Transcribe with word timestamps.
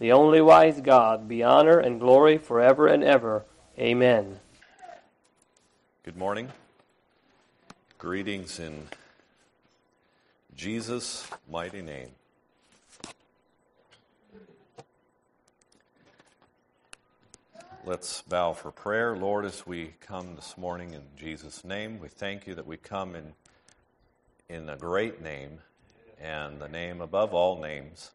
the 0.00 0.12
only 0.12 0.40
wise 0.40 0.80
God, 0.80 1.28
be 1.28 1.42
honor 1.44 1.78
and 1.78 2.00
glory 2.00 2.38
forever 2.38 2.86
and 2.88 3.04
ever. 3.04 3.44
Amen. 3.78 4.40
Good 6.02 6.16
morning. 6.16 6.48
Greetings 7.98 8.58
in 8.58 8.88
Jesus' 10.56 11.28
mighty 11.50 11.82
name. 11.82 12.08
Let's 17.84 18.22
bow 18.22 18.54
for 18.54 18.70
prayer. 18.70 19.14
Lord, 19.14 19.44
as 19.44 19.66
we 19.66 19.92
come 20.00 20.34
this 20.34 20.56
morning 20.56 20.94
in 20.94 21.02
Jesus' 21.16 21.62
name, 21.62 22.00
we 22.00 22.08
thank 22.08 22.46
you 22.46 22.54
that 22.54 22.66
we 22.66 22.78
come 22.78 23.14
in, 23.14 23.34
in 24.48 24.70
a 24.70 24.76
great 24.76 25.20
name 25.20 25.58
and 26.18 26.58
the 26.58 26.68
name 26.68 27.02
above 27.02 27.34
all 27.34 27.60
names. 27.60 28.12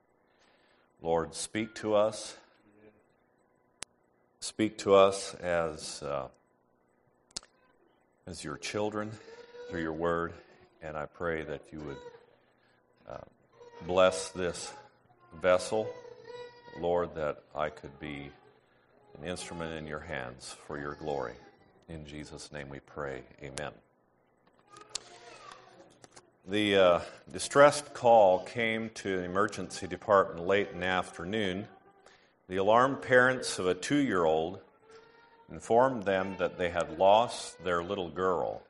Lord, 1.01 1.35
speak 1.35 1.75
to 1.75 1.95
us. 1.95 2.37
Speak 4.39 4.77
to 4.79 4.93
us 4.93 5.33
as, 5.35 6.03
uh, 6.03 6.27
as 8.27 8.43
your 8.43 8.57
children 8.57 9.11
through 9.69 9.81
your 9.81 9.93
word, 9.93 10.33
and 10.81 10.95
I 10.95 11.05
pray 11.05 11.43
that 11.43 11.61
you 11.71 11.79
would 11.79 11.97
uh, 13.09 13.17
bless 13.87 14.29
this 14.29 14.71
vessel, 15.41 15.89
Lord, 16.79 17.15
that 17.15 17.43
I 17.55 17.69
could 17.69 17.99
be 17.99 18.29
an 19.19 19.27
instrument 19.27 19.73
in 19.73 19.87
your 19.87 19.99
hands 19.99 20.55
for 20.67 20.79
your 20.79 20.93
glory. 20.95 21.33
In 21.89 22.05
Jesus' 22.05 22.51
name 22.51 22.69
we 22.69 22.79
pray. 22.79 23.21
Amen. 23.41 23.71
The 26.47 26.75
uh, 26.75 26.99
distressed 27.33 27.95
call 27.95 28.37
came 28.37 28.91
to 28.91 29.17
the 29.17 29.23
emergency 29.23 29.87
department 29.87 30.45
late 30.45 30.69
in 30.71 30.81
the 30.81 30.85
afternoon. 30.85 31.67
The 32.47 32.57
alarmed 32.57 33.01
parents 33.01 33.57
of 33.57 33.65
a 33.65 33.73
two 33.73 33.97
year 33.97 34.25
old 34.25 34.59
informed 35.51 36.03
them 36.03 36.35
that 36.37 36.59
they 36.59 36.69
had 36.69 36.99
lost 36.99 37.63
their 37.63 37.83
little 37.83 38.09
girl. 38.09 38.61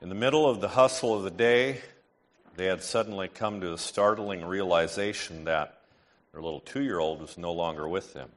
In 0.00 0.08
the 0.08 0.16
middle 0.16 0.50
of 0.50 0.60
the 0.60 0.66
hustle 0.66 1.14
of 1.14 1.22
the 1.22 1.30
day, 1.30 1.80
they 2.56 2.66
had 2.66 2.82
suddenly 2.82 3.28
come 3.28 3.60
to 3.60 3.72
a 3.72 3.78
startling 3.78 4.44
realization 4.44 5.44
that 5.44 5.78
their 6.32 6.42
little 6.42 6.58
two 6.58 6.82
year 6.82 6.98
old 6.98 7.20
was 7.20 7.38
no 7.38 7.52
longer 7.52 7.88
with 7.88 8.14
them. 8.14 8.30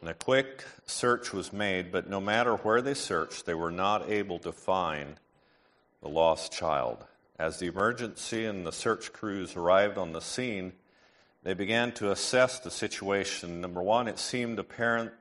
And 0.00 0.08
a 0.08 0.14
quick 0.14 0.64
search 0.86 1.32
was 1.32 1.52
made, 1.52 1.92
but 1.92 2.08
no 2.08 2.20
matter 2.20 2.56
where 2.56 2.80
they 2.80 2.94
searched, 2.94 3.44
they 3.44 3.54
were 3.54 3.70
not 3.70 4.08
able 4.10 4.38
to 4.40 4.52
find 4.52 5.16
the 6.00 6.08
lost 6.08 6.52
child. 6.52 7.04
As 7.38 7.58
the 7.58 7.66
emergency 7.66 8.46
and 8.46 8.66
the 8.66 8.72
search 8.72 9.12
crews 9.12 9.56
arrived 9.56 9.98
on 9.98 10.12
the 10.12 10.20
scene, 10.20 10.72
they 11.42 11.52
began 11.52 11.92
to 11.92 12.10
assess 12.10 12.58
the 12.58 12.70
situation. 12.70 13.60
Number 13.60 13.82
one, 13.82 14.08
it 14.08 14.18
seemed 14.18 14.58
apparent 14.58 15.12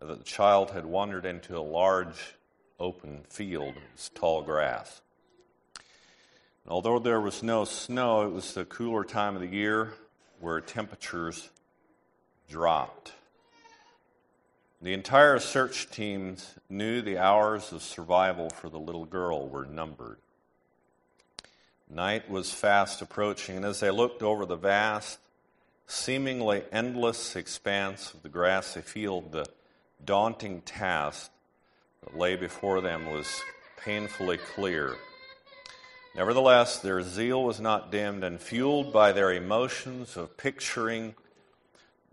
that 0.00 0.18
the 0.18 0.24
child 0.24 0.70
had 0.70 0.86
wandered 0.86 1.26
into 1.26 1.56
a 1.56 1.60
large 1.60 2.36
open 2.78 3.24
field 3.28 3.74
with 3.74 4.14
tall 4.14 4.42
grass. 4.42 5.00
Although 6.68 6.98
there 6.98 7.20
was 7.20 7.42
no 7.42 7.64
snow, 7.64 8.26
it 8.26 8.32
was 8.32 8.54
the 8.54 8.64
cooler 8.64 9.04
time 9.04 9.34
of 9.34 9.40
the 9.40 9.46
year 9.46 9.92
where 10.40 10.60
temperatures 10.60 11.48
dropped. 12.50 13.12
The 14.86 14.92
entire 14.92 15.40
search 15.40 15.90
team 15.90 16.36
knew 16.68 17.02
the 17.02 17.18
hours 17.18 17.72
of 17.72 17.82
survival 17.82 18.50
for 18.50 18.68
the 18.68 18.78
little 18.78 19.04
girl 19.04 19.48
were 19.48 19.64
numbered. 19.64 20.18
Night 21.90 22.30
was 22.30 22.52
fast 22.52 23.02
approaching, 23.02 23.56
and 23.56 23.64
as 23.64 23.80
they 23.80 23.90
looked 23.90 24.22
over 24.22 24.46
the 24.46 24.54
vast, 24.54 25.18
seemingly 25.88 26.62
endless 26.70 27.34
expanse 27.34 28.14
of 28.14 28.22
the 28.22 28.28
grassy 28.28 28.80
field, 28.80 29.32
the 29.32 29.46
daunting 30.04 30.60
task 30.60 31.32
that 32.04 32.16
lay 32.16 32.36
before 32.36 32.80
them 32.80 33.10
was 33.10 33.26
painfully 33.84 34.38
clear. 34.54 34.94
Nevertheless, 36.14 36.78
their 36.78 37.02
zeal 37.02 37.42
was 37.42 37.58
not 37.58 37.90
dimmed, 37.90 38.22
and 38.22 38.40
fueled 38.40 38.92
by 38.92 39.10
their 39.10 39.32
emotions 39.32 40.16
of 40.16 40.36
picturing 40.36 41.16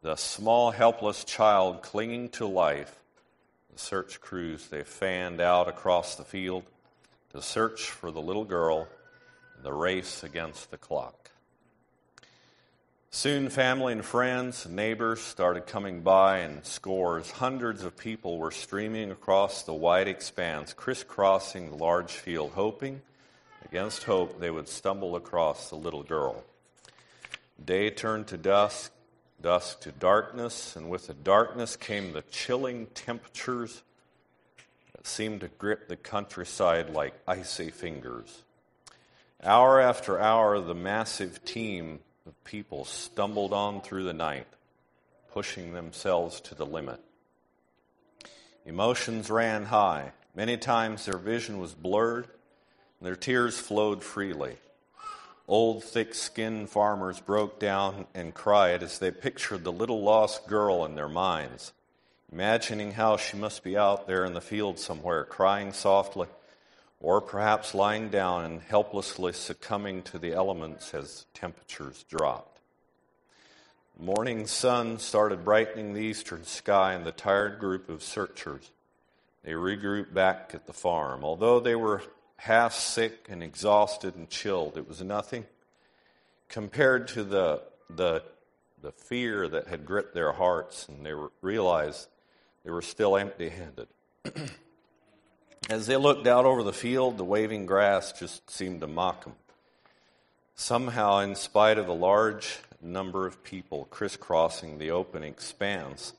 the 0.03 0.16
small, 0.18 0.69
helpless 0.72 1.24
child 1.24 1.81
clinging 1.81 2.28
to 2.28 2.46
life, 2.46 3.00
the 3.72 3.80
search 3.80 4.19
crews 4.19 4.68
they 4.68 4.84
fanned 4.84 5.40
out 5.40 5.69
across 5.69 6.16
the 6.16 6.25
field 6.25 6.64
to 7.31 7.41
search 7.41 7.90
for 7.90 8.12
the 8.12 8.22
little 8.22 8.44
girl 8.44 8.88
in 9.58 9.64
the 9.64 9.72
race 9.72 10.22
against 10.22 10.69
the 10.69 10.78
clock. 10.78 11.31
Soon, 13.12 13.50
family 13.50 13.94
and 13.94 14.03
friends 14.03 14.66
and 14.66 14.75
neighbors 14.75 15.22
started 15.22 15.68
coming 15.68 16.02
by 16.02 16.40
in 16.40 16.64
scores. 16.64 17.31
Hundreds 17.31 17.84
of 17.84 17.96
people 17.96 18.38
were 18.38 18.52
streaming 18.52 19.09
across 19.09 19.64
the 19.64 19.74
wide 19.74 20.09
expanse, 20.09 20.74
crisscrossing 20.74 21.70
the 21.70 21.78
large 21.78 22.12
field, 22.12 22.52
hoping, 22.56 23.02
against 23.64 24.03
hope, 24.03 24.40
they 24.40 24.52
would 24.52 24.68
stumble 24.68 25.16
across 25.16 25.70
the 25.70 25.75
little 25.75 26.03
girl. 26.03 26.44
Day 27.64 27.90
turned 27.90 28.28
to 28.28 28.38
dusk, 28.38 28.91
dusk 29.43 29.81
to 29.81 29.91
darkness, 29.91 30.75
and 30.75 30.89
with 30.89 31.05
the 31.05 31.13
darkness 31.13 31.75
came 31.75 32.13
the 32.13 32.23
chilling 32.31 32.87
temperatures 32.95 33.83
that 34.95 35.05
seemed 35.05 35.41
to 35.41 35.49
grip 35.49 35.87
the 35.87 35.97
countryside 35.97 36.89
like 36.89 37.13
icy 37.27 37.69
fingers. 37.69 38.41
Hour 39.43 39.81
after 39.81 40.19
hour, 40.19 40.59
the 40.61 40.73
massive 40.73 41.43
team 41.43 41.99
of 42.25 42.41
people 42.45 42.85
stumbled 42.85 43.51
on 43.51 43.81
through 43.81 44.05
the 44.05 44.13
night, 44.13 44.47
pushing 45.33 45.73
themselves 45.73 46.39
to 46.39 46.55
the 46.55 46.65
limit. 46.65 47.01
Emotions 48.65 49.29
ran 49.29 49.65
high. 49.65 50.13
Many 50.33 50.55
times 50.55 51.05
their 51.05 51.17
vision 51.17 51.59
was 51.59 51.73
blurred, 51.73 52.25
and 52.25 53.07
their 53.07 53.17
tears 53.17 53.59
flowed 53.59 54.01
freely. 54.01 54.55
Old, 55.47 55.83
thick 55.83 56.15
skinned 56.15 56.69
farmers 56.69 57.19
broke 57.19 57.59
down 57.59 58.07
and 58.13 58.33
cried 58.33 58.81
as 58.81 58.99
they 58.99 59.11
pictured 59.11 59.63
the 59.63 59.71
little 59.71 60.01
lost 60.01 60.47
girl 60.47 60.85
in 60.85 60.95
their 60.95 61.09
minds, 61.09 61.73
imagining 62.31 62.93
how 62.93 63.17
she 63.17 63.35
must 63.35 63.63
be 63.63 63.77
out 63.77 64.07
there 64.07 64.23
in 64.23 64.33
the 64.33 64.41
field 64.41 64.79
somewhere, 64.79 65.25
crying 65.25 65.73
softly, 65.73 66.27
or 67.01 67.19
perhaps 67.19 67.75
lying 67.75 68.09
down 68.09 68.45
and 68.45 68.61
helplessly 68.61 69.33
succumbing 69.33 70.01
to 70.03 70.17
the 70.17 70.31
elements 70.31 70.93
as 70.93 71.25
temperatures 71.33 72.05
dropped. 72.09 72.59
Morning 73.99 74.47
sun 74.47 74.97
started 74.97 75.43
brightening 75.43 75.93
the 75.93 76.01
eastern 76.01 76.45
sky, 76.45 76.93
and 76.93 77.05
the 77.05 77.11
tired 77.11 77.59
group 77.59 77.89
of 77.89 78.01
searchers 78.01 78.71
they 79.43 79.51
regrouped 79.51 80.13
back 80.13 80.51
at 80.53 80.65
the 80.65 80.73
farm. 80.73 81.25
Although 81.25 81.59
they 81.59 81.75
were 81.75 82.01
half 82.43 82.73
sick 82.73 83.27
and 83.29 83.41
exhausted 83.41 84.15
and 84.15 84.29
chilled. 84.29 84.75
It 84.77 84.85
was 84.85 85.01
nothing 85.01 85.45
compared 86.49 87.07
to 87.07 87.23
the, 87.23 87.61
the, 87.89 88.21
the 88.81 88.91
fear 88.91 89.47
that 89.47 89.67
had 89.67 89.85
gripped 89.85 90.13
their 90.13 90.34
hearts, 90.34 90.90
and 90.90 91.05
they 91.05 91.13
were, 91.13 91.31
realized 91.41 92.09
they 92.66 92.72
were 92.72 92.81
still 92.81 93.16
empty 93.16 93.47
handed. 93.47 93.87
As 95.69 95.87
they 95.87 95.95
looked 95.95 96.28
out 96.28 96.43
over 96.43 96.63
the 96.63 96.73
field, 96.73 97.17
the 97.17 97.23
waving 97.23 97.66
grass 97.66 98.11
just 98.11 98.51
seemed 98.51 98.81
to 98.81 98.87
mock 98.87 99.23
them. 99.23 99.35
Somehow, 100.53 101.19
in 101.19 101.35
spite 101.35 101.78
of 101.78 101.87
a 101.87 101.93
large 101.93 102.59
number 102.81 103.25
of 103.25 103.41
people 103.46 103.87
crisscrossing 103.89 104.79
the 104.79 104.91
open 104.91 105.23
expanse, 105.23 106.11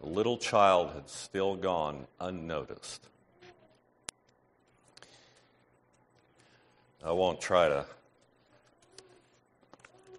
the 0.00 0.08
little 0.08 0.36
child 0.36 0.90
had 0.94 1.08
still 1.08 1.54
gone 1.54 2.08
unnoticed. 2.18 3.06
I 7.02 7.12
won't 7.12 7.40
try 7.40 7.66
to 7.66 7.86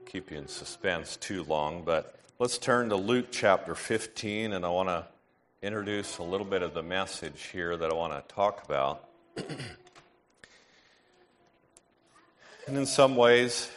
keep 0.07 0.31
you 0.31 0.39
in 0.39 0.47
suspense 0.47 1.15
too 1.15 1.43
long, 1.43 1.83
but 1.83 2.15
let's 2.39 2.57
turn 2.57 2.89
to 2.89 2.95
Luke 2.95 3.27
chapter 3.29 3.75
15, 3.75 4.53
and 4.53 4.65
I 4.65 4.69
want 4.69 4.89
to 4.89 5.05
introduce 5.61 6.17
a 6.17 6.23
little 6.23 6.45
bit 6.45 6.63
of 6.63 6.73
the 6.73 6.81
message 6.81 7.49
here 7.51 7.77
that 7.77 7.91
I 7.91 7.93
want 7.93 8.13
to 8.13 8.33
talk 8.33 8.65
about. 8.65 9.07
and 9.37 9.47
in 12.67 12.87
some 12.87 13.15
ways, 13.15 13.69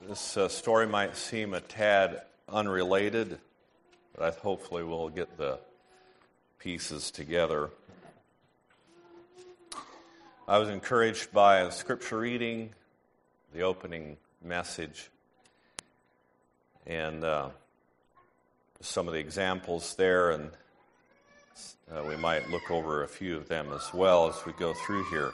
This 0.00 0.38
uh, 0.38 0.48
story 0.48 0.86
might 0.86 1.18
seem 1.18 1.52
a 1.52 1.60
tad 1.60 2.22
unrelated, 2.48 3.38
but 4.14 4.24
I, 4.24 4.40
hopefully 4.40 4.84
we'll 4.84 5.10
get 5.10 5.36
the 5.36 5.58
pieces 6.58 7.10
together. 7.10 7.68
I 10.48 10.58
was 10.58 10.68
encouraged 10.68 11.32
by 11.32 11.62
a 11.62 11.72
scripture 11.72 12.18
reading, 12.18 12.70
the 13.52 13.62
opening 13.62 14.16
message, 14.44 15.10
and 16.86 17.24
uh, 17.24 17.48
some 18.80 19.08
of 19.08 19.14
the 19.14 19.18
examples 19.18 19.96
there, 19.96 20.30
and 20.30 20.50
uh, 21.90 22.04
we 22.04 22.14
might 22.14 22.48
look 22.48 22.70
over 22.70 23.02
a 23.02 23.08
few 23.08 23.36
of 23.36 23.48
them 23.48 23.72
as 23.72 23.92
well 23.92 24.28
as 24.28 24.46
we 24.46 24.52
go 24.52 24.72
through 24.72 25.02
here. 25.10 25.32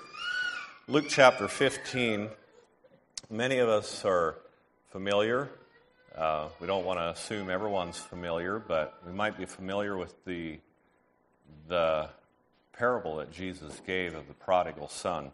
Luke 0.89 1.05
chapter 1.11 1.47
15, 1.47 2.31
many 3.29 3.59
of 3.59 3.69
us 3.69 4.07
are 4.07 4.37
familiar. 4.93 5.51
Uh, 6.17 6.49
we 6.59 6.67
don't 6.67 6.87
want 6.87 6.99
to 6.99 7.11
assume 7.11 7.51
everyone's 7.51 7.99
familiar, 7.99 8.59
but 8.59 8.99
we 9.07 9.13
might 9.13 9.37
be 9.37 9.45
familiar 9.45 9.95
with 9.95 10.15
the, 10.25 10.59
the 11.69 12.09
parable 12.73 13.17
that 13.17 13.31
Jesus 13.33 13.81
gave 13.87 14.15
of 14.15 14.29
the 14.29 14.35
prodigal 14.35 14.89
son. 14.89 15.33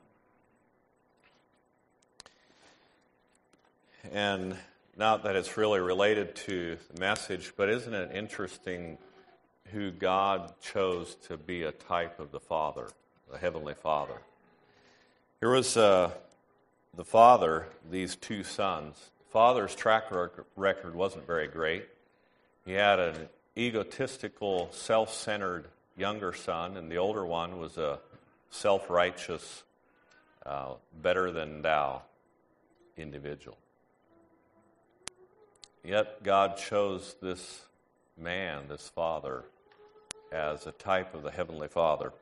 And 4.12 4.56
not 4.96 5.22
that 5.24 5.36
it's 5.36 5.56
really 5.56 5.80
related 5.80 6.34
to 6.34 6.76
the 6.92 7.00
message, 7.00 7.52
but 7.56 7.68
isn't 7.68 7.94
it 7.94 8.10
interesting 8.14 8.98
who 9.72 9.90
God 9.90 10.52
chose 10.60 11.14
to 11.28 11.36
be 11.36 11.62
a 11.62 11.72
type 11.72 12.18
of 12.18 12.32
the 12.32 12.40
Father, 12.40 12.88
the 13.30 13.38
Heavenly 13.38 13.74
Father? 13.74 14.20
Here 15.40 15.50
was 15.50 15.76
uh, 15.76 16.10
the 16.96 17.04
father, 17.04 17.66
these 17.90 18.16
two 18.16 18.42
sons. 18.42 19.10
Father's 19.30 19.74
track 19.74 20.04
record 20.56 20.94
wasn't 20.94 21.26
very 21.26 21.46
great. 21.46 21.86
He 22.64 22.72
had 22.72 22.98
an 22.98 23.28
egotistical, 23.56 24.68
self 24.72 25.12
centered 25.12 25.66
younger 25.98 26.32
son, 26.32 26.76
and 26.76 26.90
the 26.90 26.96
older 26.96 27.26
one 27.26 27.58
was 27.58 27.76
a 27.76 27.98
self 28.50 28.88
righteous, 28.88 29.64
uh, 30.46 30.74
better 31.02 31.32
than 31.32 31.62
thou 31.62 32.02
individual. 32.96 33.58
Yet 35.84 36.22
God 36.22 36.56
chose 36.56 37.16
this 37.20 37.62
man, 38.16 38.68
this 38.68 38.88
father, 38.88 39.44
as 40.30 40.66
a 40.66 40.72
type 40.72 41.14
of 41.14 41.22
the 41.22 41.30
Heavenly 41.30 41.68
Father. 41.68 42.12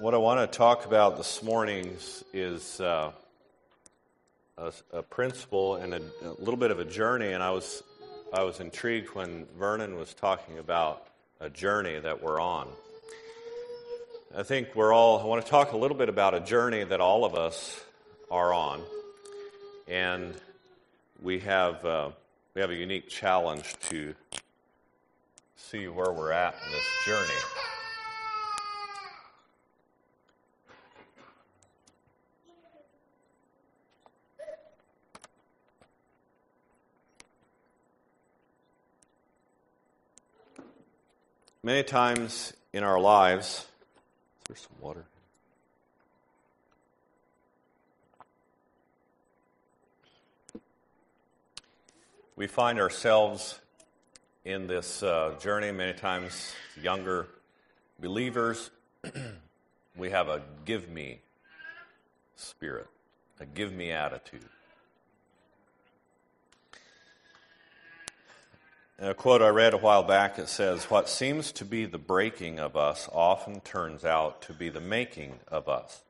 What 0.00 0.14
I 0.14 0.18
want 0.18 0.50
to 0.50 0.56
talk 0.58 0.86
about 0.86 1.16
this 1.16 1.42
morning 1.42 1.96
is 2.32 2.80
uh, 2.80 3.10
a, 4.58 4.72
a, 4.98 5.02
principle 5.02 5.76
and 5.76 5.94
a, 5.94 6.00
a, 6.22 6.32
little 6.38 6.56
bit 6.56 6.70
of 6.70 6.80
a 6.80 6.84
journey. 6.84 7.32
And 7.32 7.42
I 7.42 7.50
was, 7.50 7.82
I 8.32 8.42
was 8.42 8.60
intrigued 8.60 9.14
when 9.14 9.46
Vernon 9.58 9.96
was 9.96 10.14
talking 10.14 10.58
about 10.58 11.06
a 11.40 11.48
journey 11.48 11.98
that 11.98 12.22
we're 12.22 12.40
on. 12.40 12.68
I 14.36 14.42
think 14.42 14.74
we're 14.74 14.92
all, 14.92 15.20
I 15.20 15.24
want 15.24 15.44
to 15.44 15.50
talk 15.50 15.72
a 15.72 15.76
little 15.76 15.96
bit 15.96 16.08
about 16.08 16.34
a 16.34 16.40
journey 16.40 16.84
that 16.84 17.00
all 17.00 17.24
of 17.24 17.34
us 17.34 17.80
are 18.30 18.52
on. 18.52 18.82
And 19.86 20.34
we 21.22 21.38
have, 21.40 21.84
uh, 21.84 22.10
we 22.54 22.60
have 22.60 22.70
a 22.70 22.76
unique 22.76 23.08
challenge 23.08 23.74
to 23.88 24.14
see 25.56 25.88
where 25.88 26.12
we're 26.12 26.32
at 26.32 26.54
in 26.66 26.72
this 26.72 26.84
journey. 27.06 27.67
Many 41.68 41.82
times 41.82 42.54
in 42.72 42.82
our 42.82 42.98
lives, 42.98 43.46
is 43.46 44.46
there 44.46 44.56
some 44.56 44.76
water? 44.80 45.04
We 52.36 52.46
find 52.46 52.80
ourselves 52.80 53.60
in 54.46 54.66
this 54.66 55.02
uh, 55.02 55.34
journey, 55.42 55.70
many 55.70 55.92
times 55.92 56.54
younger 56.80 57.26
believers. 58.00 58.70
we 59.94 60.08
have 60.08 60.28
a 60.28 60.40
give 60.64 60.88
me 60.88 61.20
spirit, 62.34 62.86
a 63.40 63.44
give 63.44 63.74
me 63.74 63.90
attitude. 63.90 64.48
A 68.98 69.14
quote 69.14 69.42
I 69.42 69.48
read 69.48 69.74
a 69.74 69.78
while 69.78 70.02
back 70.02 70.38
it 70.38 70.48
says, 70.48 70.90
What 70.90 71.08
seems 71.08 71.52
to 71.52 71.64
be 71.64 71.86
the 71.86 71.98
breaking 71.98 72.58
of 72.58 72.76
us 72.76 73.08
often 73.12 73.60
turns 73.60 74.04
out 74.04 74.42
to 74.42 74.52
be 74.52 74.68
the 74.68 74.80
making 74.80 75.38
of 75.46 75.68
us. 75.68 76.02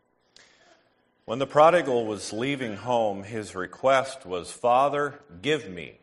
When 1.27 1.39
the 1.39 1.47
prodigal 1.47 2.07
was 2.07 2.33
leaving 2.33 2.77
home, 2.77 3.23
his 3.23 3.55
request 3.55 4.25
was, 4.25 4.51
Father, 4.51 5.21
give 5.43 5.69
me. 5.69 5.99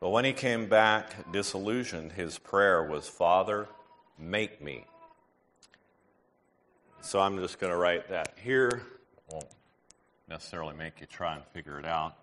But 0.00 0.10
when 0.10 0.24
he 0.24 0.32
came 0.32 0.68
back 0.68 1.30
disillusioned, 1.30 2.12
his 2.12 2.36
prayer 2.38 2.82
was, 2.82 3.06
Father, 3.06 3.68
make 4.18 4.60
me. 4.60 4.84
So 7.02 7.20
I'm 7.20 7.38
just 7.38 7.60
going 7.60 7.72
to 7.72 7.78
write 7.78 8.08
that 8.08 8.34
here. 8.42 8.82
Won't 9.30 9.46
necessarily 10.28 10.74
make 10.74 11.00
you 11.00 11.06
try 11.06 11.36
and 11.36 11.44
figure 11.52 11.78
it 11.78 11.86
out. 11.86 12.16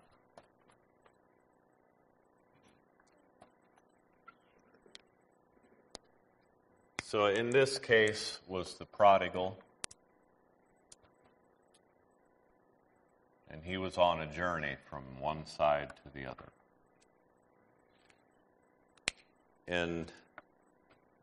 So 7.10 7.24
in 7.24 7.48
this 7.48 7.78
case 7.78 8.38
was 8.48 8.74
the 8.74 8.84
prodigal. 8.84 9.56
And 13.50 13.62
he 13.64 13.78
was 13.78 13.96
on 13.96 14.20
a 14.20 14.26
journey 14.26 14.76
from 14.90 15.04
one 15.18 15.46
side 15.46 15.88
to 16.02 16.12
the 16.12 16.26
other. 16.26 16.44
And 19.66 20.12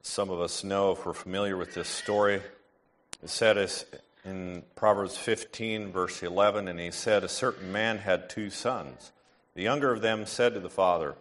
some 0.02 0.32
of 0.32 0.42
us 0.42 0.64
know, 0.64 0.94
if 0.94 1.06
we're 1.06 1.14
familiar 1.14 1.56
with 1.56 1.76
this 1.76 1.88
story, 1.88 2.42
it 3.22 3.30
said 3.30 3.60
as 3.60 3.86
in 4.24 4.64
Proverbs 4.76 5.16
15, 5.16 5.92
verse 5.92 6.24
11, 6.24 6.68
and 6.68 6.80
he 6.80 6.90
said, 6.90 7.24
A 7.24 7.30
certain 7.30 7.72
man 7.72 8.00
had 8.00 8.28
two 8.28 8.50
sons. 8.50 9.12
The 9.54 9.62
younger 9.62 9.92
of 9.92 10.02
them 10.02 10.26
said 10.26 10.56
to 10.56 10.60
the 10.60 10.68
father, 10.68 11.14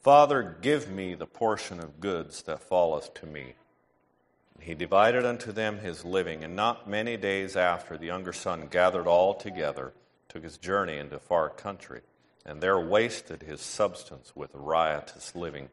Father, 0.00 0.56
give 0.62 0.88
me 0.88 1.14
the 1.14 1.26
portion 1.26 1.78
of 1.78 2.00
goods 2.00 2.40
that 2.44 2.62
falleth 2.62 3.12
to 3.12 3.26
me. 3.26 3.52
He 4.62 4.74
divided 4.74 5.24
unto 5.24 5.50
them 5.50 5.78
his 5.80 6.04
living, 6.04 6.44
and 6.44 6.54
not 6.54 6.88
many 6.88 7.16
days 7.16 7.56
after, 7.56 7.98
the 7.98 8.06
younger 8.06 8.32
son 8.32 8.68
gathered 8.68 9.08
all 9.08 9.34
together, 9.34 9.92
took 10.28 10.44
his 10.44 10.56
journey 10.56 10.98
into 10.98 11.18
far 11.18 11.48
country, 11.48 12.00
and 12.46 12.60
there 12.60 12.78
wasted 12.78 13.42
his 13.42 13.60
substance 13.60 14.36
with 14.36 14.50
riotous 14.54 15.34
living. 15.34 15.68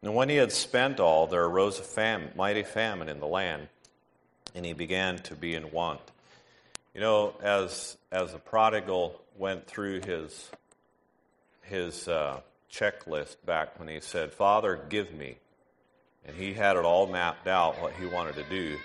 And 0.00 0.14
when 0.14 0.30
he 0.30 0.36
had 0.36 0.52
spent 0.52 1.00
all, 1.00 1.26
there 1.26 1.44
arose 1.44 1.78
a 1.78 1.82
fam- 1.82 2.30
mighty 2.34 2.62
famine 2.62 3.10
in 3.10 3.20
the 3.20 3.26
land, 3.26 3.68
and 4.54 4.64
he 4.64 4.72
began 4.72 5.18
to 5.18 5.34
be 5.34 5.54
in 5.54 5.70
want. 5.70 6.00
You 6.94 7.02
know, 7.02 7.34
as 7.42 7.98
as 8.10 8.32
the 8.32 8.38
prodigal 8.38 9.20
went 9.36 9.66
through 9.66 10.00
his 10.00 10.50
his 11.62 12.08
uh, 12.08 12.40
checklist 12.72 13.36
back 13.44 13.78
when 13.78 13.88
he 13.88 14.00
said, 14.00 14.32
"Father, 14.32 14.80
give 14.88 15.12
me," 15.12 15.36
and 16.26 16.36
he 16.36 16.52
had 16.52 16.76
it 16.76 16.84
all 16.84 17.06
mapped 17.06 17.46
out 17.46 17.80
what 17.80 17.92
he 17.94 18.06
wanted 18.06 18.34
to 18.36 18.44
do. 18.44 18.78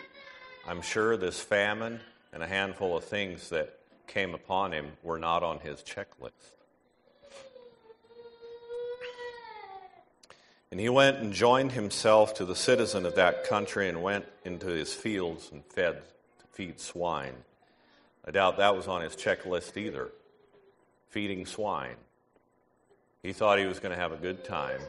I'm 0.67 0.81
sure 0.81 1.17
this 1.17 1.39
famine 1.39 1.99
and 2.33 2.43
a 2.43 2.47
handful 2.47 2.97
of 2.97 3.03
things 3.03 3.49
that 3.49 3.79
came 4.07 4.33
upon 4.33 4.71
him 4.71 4.91
were 5.03 5.19
not 5.19 5.43
on 5.43 5.59
his 5.59 5.81
checklist. 5.81 6.31
And 10.71 10.79
he 10.79 10.89
went 10.89 11.17
and 11.17 11.33
joined 11.33 11.71
himself 11.71 12.35
to 12.35 12.45
the 12.45 12.55
citizen 12.55 13.05
of 13.05 13.15
that 13.15 13.45
country 13.45 13.89
and 13.89 14.03
went 14.03 14.25
into 14.45 14.67
his 14.67 14.93
fields 14.93 15.49
and 15.51 15.63
fed 15.65 16.03
to 16.39 16.45
feed 16.51 16.79
swine. 16.79 17.33
I 18.25 18.31
doubt 18.31 18.57
that 18.57 18.75
was 18.75 18.87
on 18.87 19.01
his 19.01 19.15
checklist 19.15 19.77
either. 19.77 20.09
Feeding 21.09 21.47
swine. 21.47 21.95
He 23.23 23.33
thought 23.33 23.57
he 23.57 23.65
was 23.65 23.79
going 23.79 23.95
to 23.95 23.99
have 23.99 24.11
a 24.11 24.17
good 24.17 24.43
time 24.43 24.79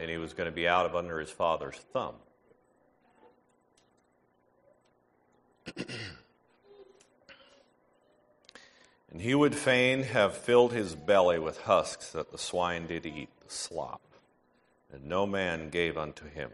and 0.00 0.10
he 0.10 0.16
was 0.16 0.32
going 0.32 0.48
to 0.48 0.54
be 0.54 0.66
out 0.66 0.86
of 0.86 0.96
under 0.96 1.20
his 1.20 1.30
father's 1.30 1.76
thumb. 1.92 2.14
and 9.10 9.20
he 9.20 9.34
would 9.34 9.54
fain 9.54 10.02
have 10.04 10.34
filled 10.36 10.72
his 10.72 10.94
belly 10.94 11.38
with 11.38 11.60
husks 11.60 12.12
that 12.12 12.32
the 12.32 12.38
swine 12.38 12.86
did 12.86 13.04
eat, 13.04 13.28
the 13.46 13.52
slop, 13.52 14.00
and 14.92 15.04
no 15.04 15.26
man 15.26 15.68
gave 15.68 15.98
unto 15.98 16.26
him. 16.28 16.50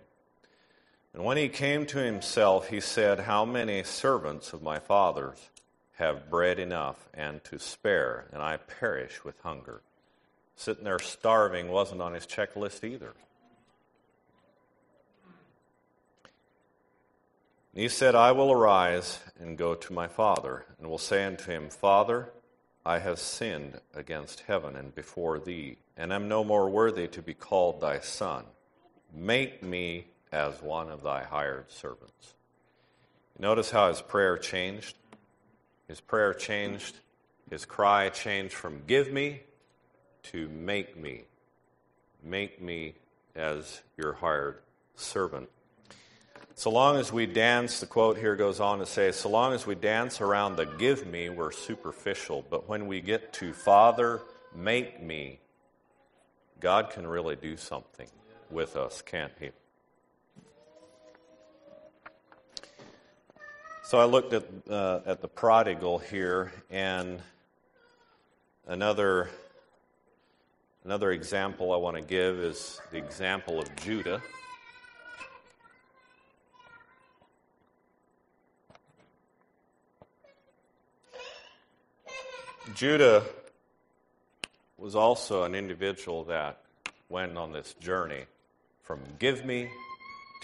And 1.14 1.24
when 1.24 1.36
he 1.36 1.48
came 1.48 1.86
to 1.86 1.98
himself, 1.98 2.68
he 2.68 2.80
said, 2.80 3.20
How 3.20 3.44
many 3.44 3.84
servants 3.84 4.52
of 4.52 4.60
my 4.60 4.80
father's 4.80 5.38
have 5.94 6.28
bread 6.28 6.58
enough 6.58 7.08
and 7.14 7.42
to 7.44 7.58
spare, 7.58 8.26
and 8.32 8.42
I 8.42 8.58
perish 8.58 9.24
with 9.24 9.40
hunger? 9.40 9.80
Sitting 10.56 10.84
there 10.84 10.98
starving 10.98 11.68
wasn't 11.68 12.02
on 12.02 12.12
his 12.12 12.26
checklist 12.26 12.84
either. 12.84 13.14
And 17.76 17.82
he 17.82 17.90
said, 17.90 18.14
I 18.14 18.32
will 18.32 18.50
arise 18.50 19.18
and 19.38 19.58
go 19.58 19.74
to 19.74 19.92
my 19.92 20.08
father, 20.08 20.64
and 20.78 20.88
will 20.88 20.96
say 20.96 21.26
unto 21.26 21.52
him, 21.52 21.68
Father, 21.68 22.32
I 22.86 23.00
have 23.00 23.18
sinned 23.18 23.82
against 23.94 24.44
heaven 24.46 24.76
and 24.76 24.94
before 24.94 25.38
thee, 25.38 25.76
and 25.94 26.10
am 26.10 26.26
no 26.26 26.42
more 26.42 26.70
worthy 26.70 27.06
to 27.08 27.20
be 27.20 27.34
called 27.34 27.82
thy 27.82 27.98
son. 27.98 28.44
Make 29.12 29.62
me 29.62 30.06
as 30.32 30.62
one 30.62 30.88
of 30.88 31.02
thy 31.02 31.24
hired 31.24 31.70
servants. 31.70 32.32
Notice 33.38 33.70
how 33.70 33.88
his 33.88 34.00
prayer 34.00 34.38
changed. 34.38 34.96
His 35.86 36.00
prayer 36.00 36.32
changed. 36.32 36.96
His 37.50 37.66
cry 37.66 38.08
changed 38.08 38.54
from 38.54 38.84
give 38.86 39.12
me 39.12 39.42
to 40.32 40.48
make 40.48 40.96
me. 40.96 41.24
Make 42.24 42.58
me 42.58 42.94
as 43.34 43.82
your 43.98 44.14
hired 44.14 44.60
servant. 44.94 45.50
So 46.58 46.70
long 46.70 46.96
as 46.96 47.12
we 47.12 47.26
dance, 47.26 47.80
the 47.80 47.86
quote 47.86 48.16
here 48.16 48.34
goes 48.34 48.60
on 48.60 48.78
to 48.78 48.86
say, 48.86 49.12
so 49.12 49.28
long 49.28 49.52
as 49.52 49.66
we 49.66 49.74
dance 49.74 50.22
around 50.22 50.56
the 50.56 50.64
give 50.64 51.06
me, 51.06 51.28
we're 51.28 51.52
superficial. 51.52 52.46
But 52.48 52.66
when 52.66 52.86
we 52.86 53.02
get 53.02 53.34
to 53.34 53.52
Father, 53.52 54.22
make 54.54 55.02
me, 55.02 55.38
God 56.58 56.88
can 56.88 57.06
really 57.06 57.36
do 57.36 57.58
something 57.58 58.08
with 58.50 58.74
us, 58.74 59.02
can't 59.02 59.34
He? 59.38 59.50
So 63.82 63.98
I 63.98 64.06
looked 64.06 64.32
at, 64.32 64.46
uh, 64.70 65.00
at 65.04 65.20
the 65.20 65.28
prodigal 65.28 65.98
here, 65.98 66.54
and 66.70 67.20
another, 68.66 69.28
another 70.86 71.10
example 71.12 71.74
I 71.74 71.76
want 71.76 71.96
to 71.96 72.02
give 72.02 72.38
is 72.38 72.80
the 72.92 72.96
example 72.96 73.60
of 73.60 73.76
Judah. 73.76 74.22
Judah 82.74 83.22
was 84.76 84.96
also 84.96 85.44
an 85.44 85.54
individual 85.54 86.24
that 86.24 86.60
went 87.08 87.38
on 87.38 87.52
this 87.52 87.74
journey 87.74 88.24
from 88.82 89.00
give 89.18 89.44
me 89.44 89.70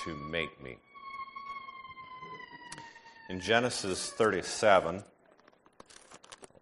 to 0.04 0.14
make 0.14 0.62
me. 0.62 0.76
In 3.28 3.40
Genesis 3.40 4.10
37, 4.10 4.96
I'll 4.96 5.02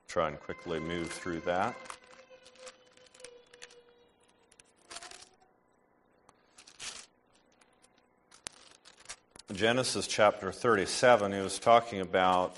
try 0.08 0.28
and 0.28 0.40
quickly 0.40 0.80
move 0.80 1.10
through 1.10 1.40
that. 1.40 1.76
Genesis 9.52 10.06
chapter 10.06 10.52
37, 10.52 11.32
he 11.32 11.40
was 11.40 11.58
talking 11.58 12.00
about 12.00 12.56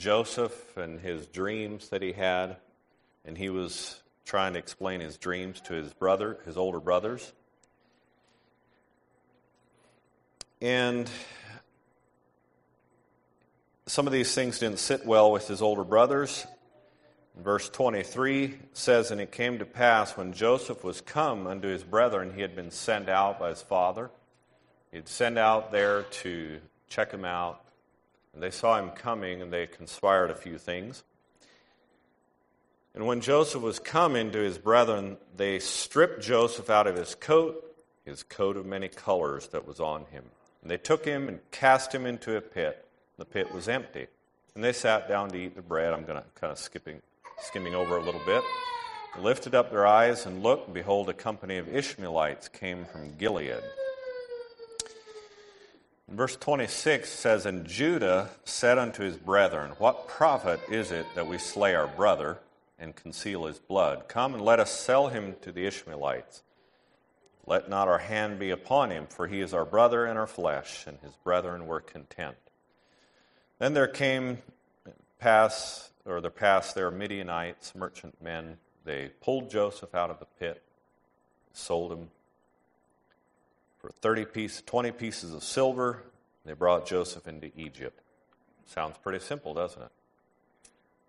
Joseph 0.00 0.78
and 0.78 0.98
his 0.98 1.26
dreams 1.26 1.90
that 1.90 2.00
he 2.00 2.12
had, 2.12 2.56
and 3.26 3.36
he 3.36 3.50
was 3.50 4.00
trying 4.24 4.54
to 4.54 4.58
explain 4.58 5.00
his 5.00 5.18
dreams 5.18 5.60
to 5.60 5.74
his 5.74 5.92
brother, 5.92 6.38
his 6.46 6.56
older 6.56 6.80
brothers. 6.80 7.34
And 10.62 11.10
some 13.84 14.06
of 14.06 14.14
these 14.14 14.34
things 14.34 14.58
didn't 14.58 14.78
sit 14.78 15.04
well 15.04 15.30
with 15.32 15.46
his 15.46 15.60
older 15.60 15.84
brothers. 15.84 16.46
Verse 17.36 17.68
23 17.68 18.58
says, 18.72 19.10
And 19.10 19.20
it 19.20 19.32
came 19.32 19.58
to 19.58 19.66
pass 19.66 20.16
when 20.16 20.32
Joseph 20.32 20.82
was 20.82 21.02
come 21.02 21.46
unto 21.46 21.68
his 21.68 21.84
brethren, 21.84 22.32
he 22.34 22.40
had 22.40 22.56
been 22.56 22.70
sent 22.70 23.10
out 23.10 23.38
by 23.38 23.50
his 23.50 23.60
father. 23.60 24.10
He'd 24.92 25.08
sent 25.08 25.36
out 25.36 25.72
there 25.72 26.04
to 26.04 26.58
check 26.88 27.12
him 27.12 27.26
out 27.26 27.62
and 28.32 28.42
they 28.42 28.50
saw 28.50 28.78
him 28.78 28.90
coming, 28.90 29.42
and 29.42 29.52
they 29.52 29.66
conspired 29.66 30.30
a 30.30 30.34
few 30.34 30.58
things. 30.58 31.02
And 32.94 33.06
when 33.06 33.20
Joseph 33.20 33.62
was 33.62 33.78
coming 33.78 34.32
to 34.32 34.38
his 34.38 34.58
brethren, 34.58 35.16
they 35.36 35.58
stripped 35.58 36.22
Joseph 36.22 36.70
out 36.70 36.86
of 36.86 36.96
his 36.96 37.14
coat, 37.14 37.76
his 38.04 38.22
coat 38.22 38.56
of 38.56 38.66
many 38.66 38.88
colors 38.88 39.48
that 39.48 39.66
was 39.66 39.78
on 39.78 40.06
him. 40.06 40.24
And 40.62 40.70
they 40.70 40.76
took 40.76 41.04
him 41.04 41.28
and 41.28 41.38
cast 41.50 41.94
him 41.94 42.04
into 42.04 42.36
a 42.36 42.40
pit. 42.40 42.84
The 43.16 43.24
pit 43.24 43.52
was 43.52 43.68
empty. 43.68 44.08
And 44.54 44.64
they 44.64 44.72
sat 44.72 45.08
down 45.08 45.30
to 45.30 45.38
eat 45.38 45.54
the 45.54 45.62
bread. 45.62 45.92
I'm 45.92 46.04
going 46.04 46.18
to 46.18 46.24
kind 46.34 46.50
of 46.50 46.58
skipping, 46.58 47.00
skimming 47.38 47.74
over 47.74 47.96
a 47.96 48.02
little 48.02 48.20
bit. 48.26 48.42
They 49.14 49.22
lifted 49.22 49.54
up 49.54 49.70
their 49.70 49.86
eyes 49.86 50.26
and 50.26 50.42
looked, 50.42 50.66
and 50.66 50.74
behold, 50.74 51.08
a 51.08 51.14
company 51.14 51.58
of 51.58 51.68
Ishmaelites 51.68 52.48
came 52.48 52.84
from 52.84 53.16
Gilead. 53.16 53.62
Verse 56.10 56.34
26 56.34 57.08
says, 57.08 57.46
And 57.46 57.64
Judah 57.66 58.30
said 58.44 58.78
unto 58.78 59.04
his 59.04 59.16
brethren, 59.16 59.72
What 59.78 60.08
profit 60.08 60.60
is 60.68 60.90
it 60.90 61.06
that 61.14 61.28
we 61.28 61.38
slay 61.38 61.74
our 61.76 61.86
brother 61.86 62.38
and 62.80 62.96
conceal 62.96 63.46
his 63.46 63.60
blood? 63.60 64.08
Come 64.08 64.34
and 64.34 64.44
let 64.44 64.58
us 64.58 64.72
sell 64.72 65.08
him 65.08 65.36
to 65.42 65.52
the 65.52 65.66
Ishmaelites. 65.66 66.42
Let 67.46 67.70
not 67.70 67.86
our 67.86 67.98
hand 67.98 68.40
be 68.40 68.50
upon 68.50 68.90
him, 68.90 69.06
for 69.06 69.28
he 69.28 69.40
is 69.40 69.54
our 69.54 69.64
brother 69.64 70.04
and 70.04 70.18
our 70.18 70.26
flesh. 70.26 70.84
And 70.86 70.98
his 70.98 71.14
brethren 71.22 71.66
were 71.66 71.80
content. 71.80 72.36
Then 73.60 73.74
there 73.74 73.86
came 73.86 74.38
pass, 75.20 75.90
or 76.04 76.20
there 76.20 76.30
passed 76.30 76.74
there 76.74 76.90
Midianites, 76.90 77.74
merchant 77.76 78.20
men. 78.20 78.56
They 78.84 79.10
pulled 79.20 79.48
Joseph 79.48 79.94
out 79.94 80.10
of 80.10 80.18
the 80.18 80.26
pit, 80.40 80.60
sold 81.52 81.92
him 81.92 82.08
for 83.80 83.90
30 83.90 84.26
piece, 84.26 84.62
20 84.62 84.92
pieces 84.92 85.34
of 85.34 85.42
silver. 85.42 86.02
They 86.44 86.52
brought 86.52 86.86
Joseph 86.86 87.26
into 87.26 87.50
Egypt. 87.56 88.00
Sounds 88.66 88.96
pretty 89.02 89.18
simple, 89.18 89.54
doesn't 89.54 89.82
it? 89.82 89.90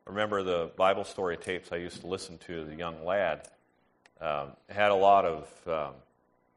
Remember 0.05 0.41
the 0.41 0.71
Bible 0.75 1.03
story 1.03 1.37
tapes 1.37 1.71
I 1.71 1.77
used 1.77 2.01
to 2.01 2.07
listen 2.07 2.37
to 2.39 2.63
as 2.63 2.69
a 2.69 2.75
young 2.75 3.05
lad? 3.05 3.47
Um, 4.19 4.51
had 4.69 4.91
a 4.91 4.95
lot 4.95 5.25
of, 5.25 5.47
um, 5.67 5.93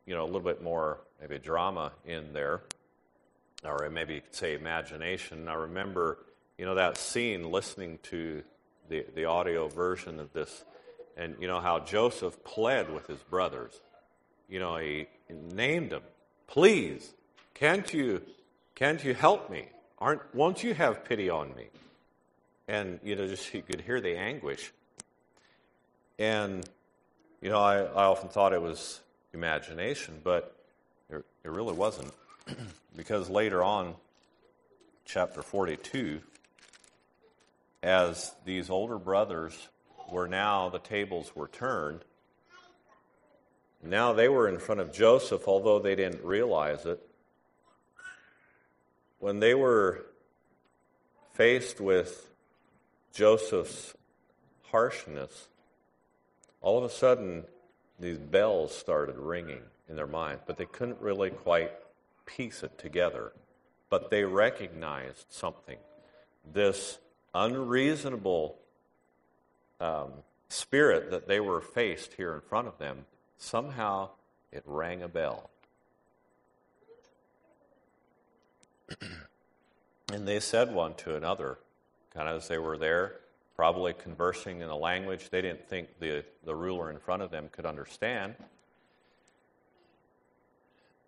you 0.07 0.15
know, 0.15 0.25
a 0.25 0.27
little 0.27 0.41
bit 0.41 0.63
more 0.63 0.99
maybe 1.21 1.39
drama 1.39 1.93
in 2.07 2.33
there, 2.33 2.63
or 3.65 3.89
maybe 3.91 4.15
you 4.15 4.21
could 4.21 4.35
say 4.35 4.55
imagination. 4.55 5.49
I 5.49 5.55
remember, 5.55 6.19
you 6.59 6.65
know, 6.65 6.75
that 6.75 6.99
scene 6.99 7.51
listening 7.51 7.99
to 8.05 8.43
the, 8.89 9.05
the 9.15 9.25
audio 9.25 9.69
version 9.69 10.21
of 10.21 10.33
this, 10.33 10.65
and 11.17 11.37
you 11.41 11.47
know 11.47 11.61
how 11.61 11.81
Joseph 11.81 12.43
pled 12.45 12.93
with 12.93 13.07
his 13.07 13.21
brothers. 13.21 13.81
You 14.49 14.59
know, 14.61 14.77
he 14.77 15.07
named 15.29 15.91
them. 15.91 16.03
Please, 16.47 17.13
can't 17.55 17.93
you, 17.93 18.23
can't 18.75 19.03
you 19.05 19.15
help 19.15 19.51
me? 19.51 19.69
Aren't, 19.99 20.23
won't 20.35 20.63
you 20.63 20.75
have 20.75 21.05
pity 21.05 21.31
on 21.31 21.55
me? 21.55 21.67
And, 22.69 22.99
you 23.03 23.17
know, 23.17 23.27
just 23.27 23.53
you 23.55 23.63
could 23.63 23.81
hear 23.81 24.01
the 24.01 24.17
anguish. 24.17 24.73
And, 26.19 26.69
you 27.41 27.51
know, 27.51 27.61
I, 27.61 27.79
I 27.79 28.05
often 28.05 28.29
thought 28.29 28.53
it 28.53 28.63
was 28.63 29.01
imagination, 29.33 30.21
but 30.23 30.57
it, 31.11 31.25
it 31.45 31.51
really 31.51 31.75
wasn't. 31.75 32.13
because 32.97 33.29
later 33.29 33.63
on, 33.63 33.95
chapter 35.05 35.43
42, 35.43 36.21
as 37.83 38.35
these 38.45 38.71
older 38.71 38.99
brothers 38.99 39.69
were 40.11 40.29
now, 40.29 40.69
the 40.69 40.79
tables 40.79 41.35
were 41.35 41.49
turned, 41.49 42.01
now 43.85 44.13
they 44.13 44.29
were 44.29 44.49
in 44.49 44.59
front 44.59 44.81
of 44.81 44.93
Joseph, 44.93 45.47
although 45.47 45.79
they 45.79 45.95
didn't 45.95 46.25
realize 46.25 46.87
it. 46.87 47.01
When 49.19 49.41
they 49.41 49.55
were 49.55 50.07
faced 51.35 51.81
with 51.81 52.31
Joseph's 53.13 53.95
harshness, 54.71 55.49
all 56.63 56.79
of 56.79 56.85
a 56.85 56.91
sudden 56.91 57.45
these 57.99 58.19
bells 58.19 58.75
started 58.75 59.17
ringing 59.17 59.63
in 59.89 59.97
their 59.97 60.07
mind, 60.07 60.41
but 60.47 60.57
they 60.57 60.67
couldn't 60.67 61.01
really 61.01 61.31
quite 61.31 61.73
piece 62.27 62.63
it 62.63 62.79
together. 62.79 63.33
But 63.91 64.11
they 64.11 64.25
recognized 64.25 65.27
something. 65.29 65.79
This 66.53 66.99
unreasonable 67.35 68.57
um, 69.81 70.13
spirit 70.49 71.11
that 71.11 71.29
they 71.29 71.41
were 71.41 71.61
faced 71.61 72.15
here 72.15 72.35
in 72.35 72.41
front 72.41 72.67
of 72.69 72.79
them 72.79 73.05
somehow 73.45 74.09
it 74.51 74.63
rang 74.67 75.03
a 75.03 75.09
bell. 75.09 75.51
and 80.13 80.27
they 80.27 80.41
said 80.41 80.73
one 80.73 80.95
to 80.95 81.17
another, 81.17 81.59
kind 82.15 82.29
of 82.29 82.39
as 82.39 82.49
they 82.49 82.59
were 82.59 82.79
there, 82.79 83.17
probably 83.57 83.93
conversing 83.93 84.61
in 84.61 84.69
a 84.69 84.77
language 84.77 85.31
they 85.31 85.43
didn't 85.43 85.69
think 85.69 85.89
the, 86.01 86.25
the 86.45 86.55
ruler 86.55 86.91
in 86.91 86.99
front 86.99 87.23
of 87.23 87.31
them 87.31 87.49
could 87.53 87.67
understand. 87.67 88.35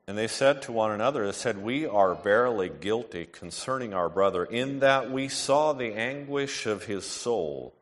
And 0.09 0.17
they 0.17 0.29
said 0.29 0.63
to 0.63 0.73
one 0.73 0.93
another, 0.93 1.27
They 1.27 1.33
said, 1.33 1.59
We 1.59 1.85
are 1.85 2.15
verily 2.15 2.69
guilty 2.69 3.27
concerning 3.27 3.93
our 3.93 4.09
brother, 4.09 4.45
in 4.45 4.79
that 4.81 5.11
we 5.11 5.29
saw 5.29 5.73
the 5.73 5.95
anguish 5.95 6.67
of 6.67 6.85
his 6.85 7.05
soul 7.05 7.75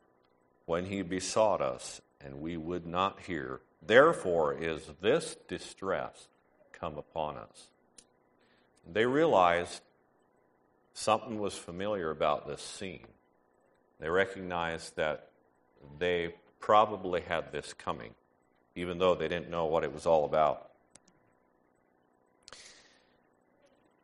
when 0.65 0.87
he 0.87 1.03
besought 1.03 1.61
us, 1.61 2.01
and 2.23 2.41
we 2.41 2.57
would 2.57 2.87
not 2.87 3.21
hear. 3.27 3.61
Therefore 3.87 4.55
is 4.55 4.83
this 5.01 5.37
distress 5.49 6.29
come 6.73 6.97
upon 6.97 7.37
us. 7.37 7.69
They 8.91 9.07
realized 9.07 9.81
something 10.93 11.39
was 11.39 11.55
familiar 11.57 12.11
about 12.11 12.47
this 12.47 12.63
scene. 12.63 13.07
They 14.01 14.09
recognized 14.09 14.97
that 14.97 15.31
they 15.99 16.35
probably 16.61 17.21
had 17.23 17.53
this 17.53 17.73
coming, 17.73 18.15
even 18.75 18.99
though 18.99 19.15
they 19.15 19.29
didn't 19.29 19.51
know 19.51 19.67
what 19.67 19.85
it 19.85 19.93
was 19.93 20.07
all 20.07 20.25
about. 20.25 20.71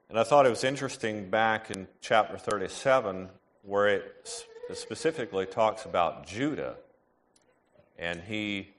And 0.09 0.19
I 0.19 0.25
thought 0.25 0.45
it 0.45 0.51
was 0.51 0.65
interesting 0.65 1.31
back 1.31 1.71
in 1.71 1.87
chapter 2.01 2.37
37 2.37 3.29
where 3.63 3.87
it 3.87 4.45
specifically 4.73 5.47
talks 5.47 5.85
about 5.85 6.27
Judah. 6.27 6.75
And 7.99 8.21
he, 8.21 8.71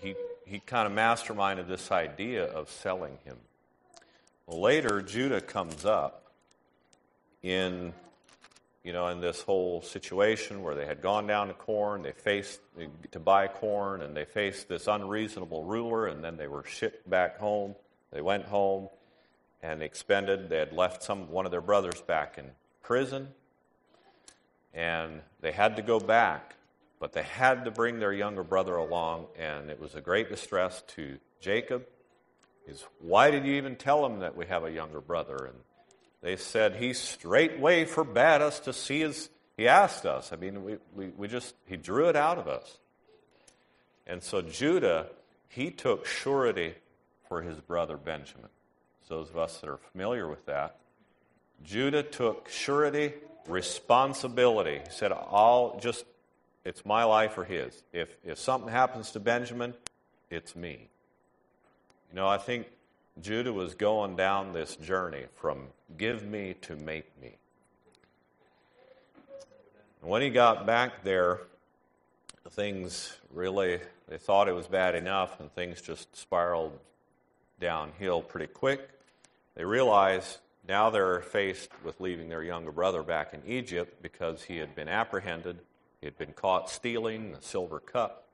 he, 0.00 0.14
he 0.46 0.58
kind 0.58 0.86
of 0.86 0.92
masterminded 0.92 1.66
this 1.66 1.90
idea 1.90 2.44
of 2.44 2.70
selling 2.70 3.18
him. 3.24 3.36
Later, 4.46 5.00
Judah 5.00 5.40
comes 5.40 5.84
up 5.84 6.32
in, 7.42 7.92
you 8.82 8.92
know, 8.92 9.08
in 9.08 9.20
this 9.20 9.40
whole 9.42 9.80
situation 9.82 10.62
where 10.62 10.74
they 10.74 10.86
had 10.86 11.00
gone 11.00 11.26
down 11.26 11.48
to 11.48 11.54
corn, 11.54 12.02
they 12.02 12.12
faced 12.12 12.60
to 13.12 13.18
buy 13.18 13.48
corn, 13.48 14.02
and 14.02 14.14
they 14.16 14.24
faced 14.24 14.68
this 14.68 14.86
unreasonable 14.86 15.64
ruler, 15.64 16.06
and 16.06 16.22
then 16.22 16.36
they 16.36 16.48
were 16.48 16.64
shipped 16.64 17.08
back 17.08 17.38
home. 17.38 17.74
They 18.12 18.20
went 18.20 18.44
home 18.44 18.88
and 19.62 19.82
expended. 19.82 20.50
They 20.50 20.58
had 20.58 20.72
left 20.72 21.02
some 21.02 21.30
one 21.30 21.46
of 21.46 21.50
their 21.50 21.62
brothers 21.62 22.00
back 22.02 22.36
in 22.36 22.50
prison, 22.82 23.28
and 24.74 25.22
they 25.40 25.52
had 25.52 25.76
to 25.76 25.82
go 25.82 25.98
back, 25.98 26.56
but 27.00 27.12
they 27.12 27.22
had 27.22 27.64
to 27.64 27.70
bring 27.70 27.98
their 27.98 28.12
younger 28.12 28.42
brother 28.42 28.76
along, 28.76 29.26
and 29.38 29.70
it 29.70 29.80
was 29.80 29.94
a 29.94 30.00
great 30.00 30.28
distress 30.28 30.82
to 30.88 31.18
Jacob. 31.40 31.86
Is 32.66 32.84
why 33.00 33.30
did 33.30 33.44
you 33.44 33.54
even 33.54 33.76
tell 33.76 34.04
him 34.06 34.20
that 34.20 34.36
we 34.36 34.46
have 34.46 34.64
a 34.64 34.70
younger 34.70 35.00
brother? 35.00 35.36
And 35.46 35.58
they 36.22 36.36
said 36.36 36.76
he 36.76 36.94
straightway 36.94 37.84
forbade 37.84 38.40
us 38.40 38.60
to 38.60 38.72
see 38.72 39.00
his. 39.00 39.28
He 39.56 39.68
asked 39.68 40.06
us. 40.06 40.32
I 40.32 40.36
mean, 40.36 40.64
we, 40.64 40.76
we, 40.94 41.08
we 41.08 41.28
just 41.28 41.54
he 41.66 41.76
drew 41.76 42.08
it 42.08 42.16
out 42.16 42.38
of 42.38 42.48
us. 42.48 42.78
And 44.06 44.22
so 44.22 44.42
Judah, 44.42 45.08
he 45.48 45.70
took 45.70 46.06
surety 46.06 46.74
for 47.28 47.42
his 47.42 47.58
brother 47.60 47.96
Benjamin 47.96 48.48
those 49.08 49.30
of 49.30 49.38
us 49.38 49.58
that 49.58 49.68
are 49.68 49.78
familiar 49.92 50.28
with 50.28 50.44
that. 50.46 50.76
Judah 51.62 52.02
took 52.02 52.48
surety, 52.48 53.14
responsibility. 53.46 54.80
He 54.84 54.90
said, 54.90 55.12
I'll 55.12 55.78
just, 55.80 56.04
it's 56.64 56.84
my 56.84 57.04
life 57.04 57.36
or 57.36 57.44
his. 57.44 57.82
If, 57.92 58.16
if 58.24 58.38
something 58.38 58.70
happens 58.70 59.10
to 59.12 59.20
Benjamin, 59.20 59.74
it's 60.30 60.56
me. 60.56 60.88
You 62.10 62.16
know, 62.16 62.26
I 62.26 62.38
think 62.38 62.66
Judah 63.20 63.52
was 63.52 63.74
going 63.74 64.16
down 64.16 64.52
this 64.52 64.76
journey 64.76 65.24
from 65.34 65.66
give 65.98 66.24
me 66.24 66.54
to 66.62 66.76
make 66.76 67.06
me. 67.20 67.36
And 70.00 70.10
when 70.10 70.22
he 70.22 70.30
got 70.30 70.66
back 70.66 71.02
there, 71.02 71.40
things 72.50 73.16
really, 73.32 73.80
they 74.08 74.18
thought 74.18 74.48
it 74.48 74.54
was 74.54 74.66
bad 74.66 74.94
enough, 74.94 75.40
and 75.40 75.52
things 75.54 75.80
just 75.80 76.14
spiraled 76.16 76.78
downhill 77.60 78.20
pretty 78.20 78.46
quick. 78.46 78.90
They 79.54 79.64
realize 79.64 80.38
now 80.68 80.90
they're 80.90 81.20
faced 81.20 81.70
with 81.84 82.00
leaving 82.00 82.28
their 82.28 82.42
younger 82.42 82.72
brother 82.72 83.02
back 83.02 83.34
in 83.34 83.42
Egypt 83.46 84.02
because 84.02 84.42
he 84.42 84.58
had 84.58 84.74
been 84.74 84.88
apprehended. 84.88 85.58
He 86.04 86.06
had 86.06 86.18
been 86.18 86.34
caught 86.34 86.68
stealing 86.68 87.32
the 87.32 87.40
silver 87.40 87.80
cup. 87.80 88.28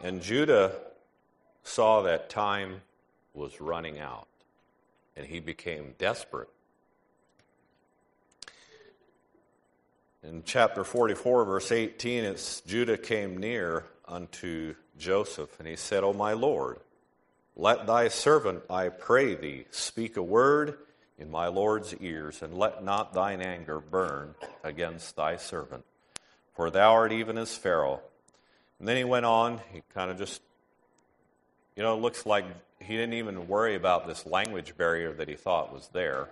And 0.00 0.22
Judah 0.22 0.72
saw 1.62 2.00
that 2.00 2.30
time 2.30 2.80
was 3.34 3.60
running 3.60 3.98
out, 3.98 4.28
and 5.14 5.26
he 5.26 5.40
became 5.40 5.92
desperate. 5.98 6.48
In 10.22 10.42
chapter 10.42 10.84
44, 10.84 11.44
verse 11.44 11.70
18, 11.70 12.24
it's 12.24 12.62
Judah 12.62 12.96
came 12.96 13.36
near 13.36 13.84
unto 14.08 14.74
Joseph, 14.98 15.58
and 15.58 15.68
he 15.68 15.76
said, 15.76 16.02
O 16.02 16.14
my 16.14 16.32
Lord, 16.32 16.78
let 17.56 17.86
thy 17.86 18.08
servant, 18.08 18.62
I 18.70 18.88
pray 18.88 19.34
thee, 19.34 19.66
speak 19.70 20.16
a 20.16 20.22
word 20.22 20.78
in 21.18 21.30
my 21.30 21.48
Lord's 21.48 21.94
ears, 21.96 22.40
and 22.40 22.56
let 22.56 22.82
not 22.82 23.12
thine 23.12 23.42
anger 23.42 23.80
burn 23.80 24.34
against 24.64 25.16
thy 25.16 25.36
servant. 25.36 25.84
For 26.54 26.70
thou 26.70 26.92
art 26.92 27.12
even 27.12 27.38
as 27.38 27.56
Pharaoh. 27.56 28.00
And 28.78 28.88
then 28.88 28.96
he 28.96 29.04
went 29.04 29.26
on, 29.26 29.60
he 29.72 29.82
kind 29.94 30.10
of 30.10 30.18
just, 30.18 30.42
you 31.76 31.82
know, 31.82 31.96
it 31.96 32.00
looks 32.00 32.26
like 32.26 32.44
he 32.80 32.96
didn't 32.96 33.14
even 33.14 33.48
worry 33.48 33.74
about 33.74 34.06
this 34.06 34.26
language 34.26 34.76
barrier 34.76 35.12
that 35.14 35.28
he 35.28 35.36
thought 35.36 35.72
was 35.72 35.88
there. 35.92 36.28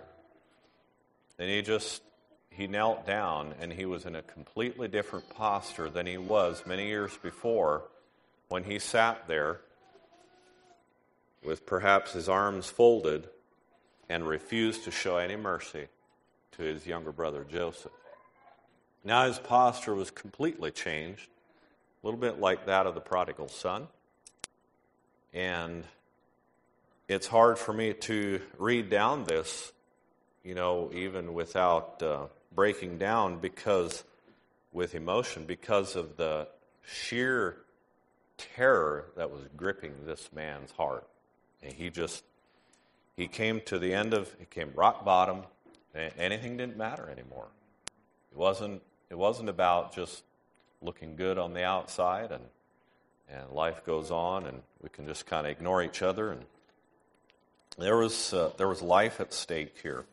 Then 1.37 1.47
he 1.47 1.61
just, 1.61 2.01
he 2.49 2.67
knelt 2.67 3.05
down 3.05 3.55
and 3.59 3.71
he 3.71 3.85
was 3.85 4.05
in 4.05 4.15
a 4.15 4.21
completely 4.21 4.87
different 4.87 5.29
posture 5.29 5.89
than 5.89 6.05
he 6.05 6.17
was 6.17 6.63
many 6.65 6.87
years 6.87 7.17
before 7.17 7.83
when 8.49 8.65
he 8.65 8.79
sat 8.79 9.27
there 9.27 9.61
with 11.43 11.65
perhaps 11.65 12.13
his 12.13 12.29
arms 12.29 12.69
folded 12.69 13.27
and 14.09 14.27
refused 14.27 14.83
to 14.83 14.91
show 14.91 15.17
any 15.17 15.37
mercy 15.37 15.87
to 16.51 16.63
his 16.63 16.85
younger 16.85 17.11
brother 17.11 17.45
Joseph. 17.49 17.91
Now 19.03 19.25
his 19.25 19.39
posture 19.39 19.95
was 19.95 20.11
completely 20.11 20.71
changed, 20.71 21.27
a 22.01 22.07
little 22.07 22.19
bit 22.19 22.39
like 22.39 22.67
that 22.67 22.85
of 22.85 22.95
the 22.95 23.01
prodigal 23.01 23.47
son. 23.47 23.87
And 25.33 25.83
it's 27.07 27.27
hard 27.27 27.57
for 27.57 27.73
me 27.73 27.93
to 27.93 28.41
read 28.57 28.89
down 28.89 29.23
this, 29.23 29.73
you 30.43 30.55
know, 30.55 30.91
even 30.93 31.33
without 31.33 32.01
uh, 32.03 32.25
breaking 32.53 32.97
down 32.97 33.39
because 33.39 34.03
with 34.71 34.95
emotion, 34.95 35.45
because 35.45 35.95
of 35.95 36.17
the 36.17 36.47
sheer 36.85 37.57
terror 38.37 39.05
that 39.15 39.31
was 39.31 39.41
gripping 39.55 40.05
this 40.05 40.29
man's 40.33 40.71
heart. 40.71 41.07
And 41.63 41.73
he 41.73 41.89
just, 41.89 42.23
he 43.17 43.27
came 43.27 43.61
to 43.65 43.79
the 43.79 43.93
end 43.93 44.13
of, 44.13 44.33
he 44.39 44.45
came 44.45 44.71
rock 44.75 45.03
bottom. 45.03 45.43
and 45.93 46.11
Anything 46.17 46.57
didn't 46.57 46.77
matter 46.77 47.09
anymore. 47.09 47.47
It 48.31 48.37
wasn't, 48.37 48.81
it 49.11 49.17
wasn't 49.17 49.49
about 49.49 49.93
just 49.93 50.23
looking 50.81 51.17
good 51.17 51.37
on 51.37 51.53
the 51.53 51.65
outside 51.65 52.31
and, 52.31 52.43
and 53.29 53.51
life 53.51 53.83
goes 53.85 54.09
on 54.09 54.45
and 54.45 54.61
we 54.81 54.87
can 54.87 55.05
just 55.05 55.25
kind 55.25 55.45
of 55.45 55.51
ignore 55.51 55.83
each 55.83 56.01
other. 56.01 56.31
And 56.31 56.45
there 57.77 57.97
was, 57.97 58.33
uh, 58.33 58.51
there 58.55 58.69
was 58.69 58.81
life 58.81 59.19
at 59.19 59.33
stake 59.33 59.75
here. 59.83 60.05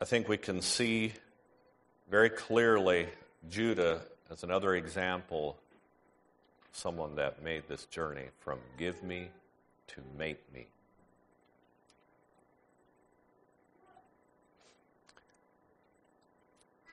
I 0.00 0.04
think 0.04 0.28
we 0.28 0.36
can 0.36 0.62
see 0.62 1.14
very 2.08 2.30
clearly 2.30 3.08
Judah 3.50 4.02
as 4.30 4.44
another 4.44 4.76
example, 4.76 5.58
someone 6.72 7.16
that 7.16 7.42
made 7.42 7.64
this 7.68 7.86
journey 7.86 8.26
from 8.38 8.60
give 8.78 9.02
me 9.02 9.30
to 9.88 10.00
make 10.16 10.40
me. 10.54 10.66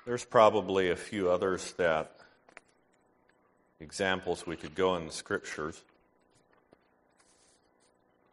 There's 0.10 0.26
probably 0.26 0.90
a 0.90 0.96
few 0.96 1.30
others 1.30 1.74
that 1.74 2.16
examples 3.80 4.44
we 4.44 4.56
could 4.56 4.74
go 4.74 4.96
in 4.96 5.06
the 5.06 5.12
scriptures. 5.12 5.80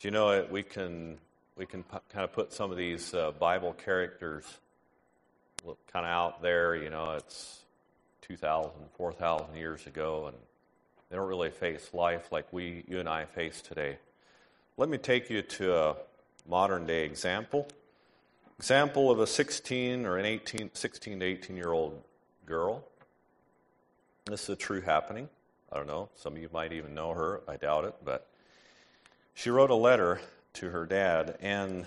Do 0.00 0.08
you 0.08 0.10
know 0.10 0.30
it? 0.30 0.50
We 0.50 0.62
can 0.62 1.18
we 1.54 1.66
can 1.66 1.82
p- 1.82 1.98
kind 2.10 2.24
of 2.24 2.32
put 2.32 2.54
some 2.54 2.70
of 2.70 2.78
these 2.78 3.12
uh, 3.12 3.32
Bible 3.32 3.74
characters 3.74 4.46
kind 5.92 6.06
of 6.06 6.10
out 6.10 6.40
there. 6.40 6.76
You 6.76 6.88
know, 6.88 7.10
it's 7.10 7.58
2,000, 8.22 8.70
4,000 8.96 9.54
years 9.54 9.86
ago, 9.86 10.28
and 10.28 10.36
they 11.10 11.16
don't 11.16 11.28
really 11.28 11.50
face 11.50 11.90
life 11.92 12.32
like 12.32 12.50
we, 12.54 12.84
you 12.88 13.00
and 13.00 13.08
I 13.10 13.26
face 13.26 13.60
today. 13.60 13.98
Let 14.78 14.88
me 14.88 14.96
take 14.96 15.28
you 15.28 15.42
to 15.42 15.76
a 15.76 15.96
modern 16.48 16.86
day 16.86 17.04
example. 17.04 17.68
Example 18.58 19.10
of 19.10 19.20
a 19.20 19.26
16 19.26 20.06
or 20.06 20.16
an 20.16 20.24
18, 20.24 20.70
16 20.72 21.20
to 21.20 21.26
18 21.26 21.56
year 21.56 21.72
old 21.72 22.02
girl. 22.46 22.84
This 24.24 24.44
is 24.44 24.48
a 24.48 24.56
true 24.56 24.80
happening. 24.80 25.28
I 25.70 25.76
don't 25.76 25.86
know. 25.86 26.08
Some 26.14 26.34
of 26.34 26.38
you 26.40 26.48
might 26.52 26.72
even 26.72 26.94
know 26.94 27.12
her. 27.12 27.42
I 27.46 27.56
doubt 27.56 27.84
it. 27.84 27.94
But 28.02 28.26
she 29.34 29.50
wrote 29.50 29.70
a 29.70 29.74
letter 29.74 30.20
to 30.54 30.70
her 30.70 30.86
dad, 30.86 31.36
and 31.40 31.84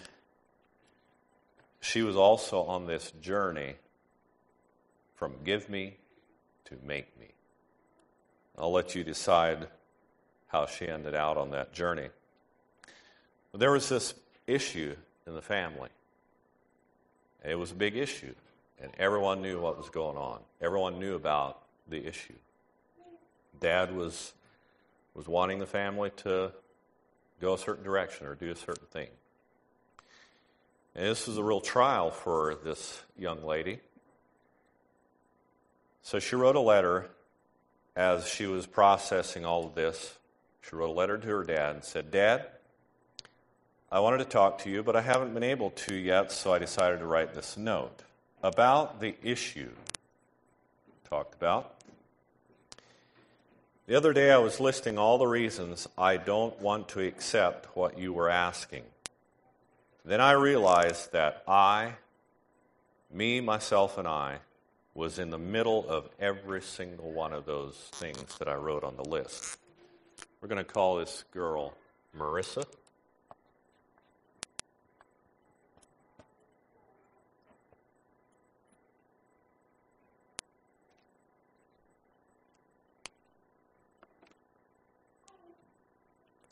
she 1.82 2.04
was 2.04 2.16
also 2.16 2.62
on 2.62 2.86
this 2.86 3.12
journey 3.20 3.76
from 5.16 5.34
give 5.44 5.70
me 5.70 5.98
to 6.66 6.76
make 6.86 7.20
me. 7.20 7.30
I'll 8.58 8.72
let 8.72 8.94
you 8.94 9.04
decide 9.04 9.68
how 10.48 10.68
she 10.68 10.88
ended 10.88 11.16
out 11.16 11.36
on 11.36 11.50
that 11.52 11.74
journey. 11.74 12.10
But 13.52 13.60
there 13.60 13.72
was 13.72 13.90
this 13.90 14.14
issue 14.46 14.96
in 15.26 15.34
the 15.34 15.42
family. 15.42 15.90
It 17.44 17.56
was 17.56 17.72
a 17.72 17.76
big 17.76 17.96
issue, 17.96 18.34
and 18.82 18.92
everyone 18.98 19.42
knew 19.42 19.60
what 19.60 19.78
was 19.78 19.90
going 19.90 20.18
on. 20.18 20.40
Everyone 20.62 21.00
knew 21.00 21.16
about 21.16 21.62
the 21.88 22.06
issue. 22.06 22.34
Dad 23.60 23.96
was 23.96 24.34
was 25.16 25.28
wanting 25.28 25.60
the 25.60 25.66
family 25.66 26.12
to 26.18 26.52
go 27.42 27.54
a 27.54 27.58
certain 27.58 27.84
direction 27.84 28.28
or 28.28 28.36
do 28.36 28.52
a 28.52 28.56
certain 28.56 28.88
thing. 28.92 29.08
And 30.96 31.06
this 31.06 31.28
was 31.28 31.38
a 31.38 31.44
real 31.44 31.62
trial 31.62 32.12
for 32.12 32.56
this 32.64 33.02
young 33.18 33.44
lady. 33.44 33.80
So 36.04 36.20
she 36.20 36.36
wrote 36.36 36.56
a 36.56 36.62
letter 36.62 37.10
as 37.96 38.28
she 38.28 38.46
was 38.46 38.66
processing 38.66 39.46
all 39.46 39.66
of 39.66 39.76
this. 39.76 40.18
She 40.62 40.76
wrote 40.76 40.90
a 40.90 40.94
letter 40.94 41.18
to 41.18 41.28
her 41.28 41.44
dad 41.44 41.76
and 41.76 41.84
said, 41.84 42.12
Dad, 42.12 42.46
I 43.92 44.00
wanted 44.02 44.20
to 44.20 44.26
talk 44.26 44.60
to 44.60 44.70
you, 44.70 44.84
but 44.84 44.96
I 44.96 45.02
haven't 45.02 45.34
been 45.34 45.44
able 45.44 45.72
to 45.72 45.96
yet, 45.96 46.32
so 46.32 46.54
I 46.54 46.60
decided 46.60 47.00
to 47.00 47.08
write 47.08 47.34
this 47.34 47.58
note 47.58 48.04
about 48.44 49.00
the 49.00 49.16
issue 49.24 49.72
talked 51.10 51.34
about. 51.34 51.74
The 53.88 53.96
other 53.96 54.14
day 54.14 54.32
I 54.32 54.38
was 54.38 54.60
listing 54.60 55.00
all 55.00 55.18
the 55.18 55.26
reasons 55.26 55.88
I 55.98 56.18
don't 56.18 56.60
want 56.62 56.90
to 56.90 57.00
accept 57.00 57.76
what 57.76 57.98
you 57.98 58.14
were 58.14 58.30
asking. 58.30 58.84
Then 60.06 60.22
I 60.22 60.34
realized 60.34 61.12
that 61.14 61.42
I, 61.48 61.94
me, 63.12 63.42
myself, 63.42 63.98
and 63.98 64.08
I, 64.08 64.38
was 64.94 65.18
in 65.18 65.32
the 65.32 65.40
middle 65.40 65.90
of 65.90 66.10
every 66.20 66.62
single 66.62 67.12
one 67.12 67.34
of 67.34 67.48
those 67.48 67.76
things 67.94 68.38
that 68.38 68.48
I 68.48 68.54
wrote 68.54 68.84
on 68.84 68.96
the 68.96 69.10
list. 69.10 69.58
We're 70.42 70.48
going 70.48 70.64
to 70.64 70.72
call 70.72 70.98
this 70.98 71.24
girl 71.32 71.74
Marissa. 72.16 72.66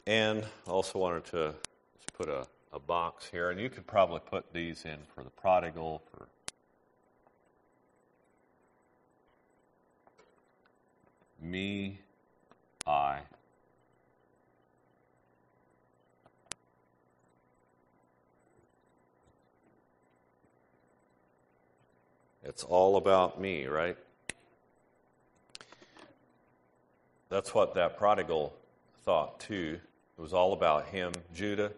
And 0.08 0.46
I 0.66 0.70
also 0.70 1.00
wanted 1.00 1.26
to 1.26 1.54
put 2.18 2.30
a, 2.30 2.48
a 2.72 2.80
box 2.80 3.28
here, 3.30 3.50
and 3.50 3.60
you 3.60 3.70
could 3.70 3.86
probably 3.86 4.22
put 4.22 4.54
these 4.54 4.86
in 4.86 5.00
for 5.14 5.22
the 5.22 5.30
prodigal, 5.30 6.02
for 6.10 6.28
me, 11.42 12.00
I. 12.88 13.20
It's 22.46 22.64
all 22.64 22.96
about 22.96 23.42
me, 23.42 23.66
right? 23.66 23.98
That's 27.28 27.54
what 27.54 27.74
that 27.74 27.98
prodigal 27.98 28.56
thought, 29.04 29.42
too. 29.42 29.82
It 30.18 30.22
was 30.22 30.34
all 30.34 30.54
about 30.54 30.88
him. 30.88 31.14
Judah 31.34 31.72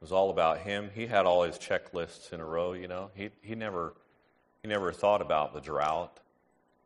it 0.00 0.04
was 0.04 0.12
all 0.12 0.30
about 0.30 0.60
him. 0.60 0.90
He 0.94 1.06
had 1.06 1.26
all 1.26 1.42
his 1.42 1.58
checklists 1.58 2.32
in 2.32 2.40
a 2.40 2.44
row, 2.44 2.72
you 2.72 2.88
know. 2.88 3.10
He, 3.14 3.28
he, 3.42 3.54
never, 3.54 3.92
he 4.62 4.68
never 4.68 4.92
thought 4.92 5.20
about 5.20 5.52
the 5.52 5.60
drought, 5.60 6.20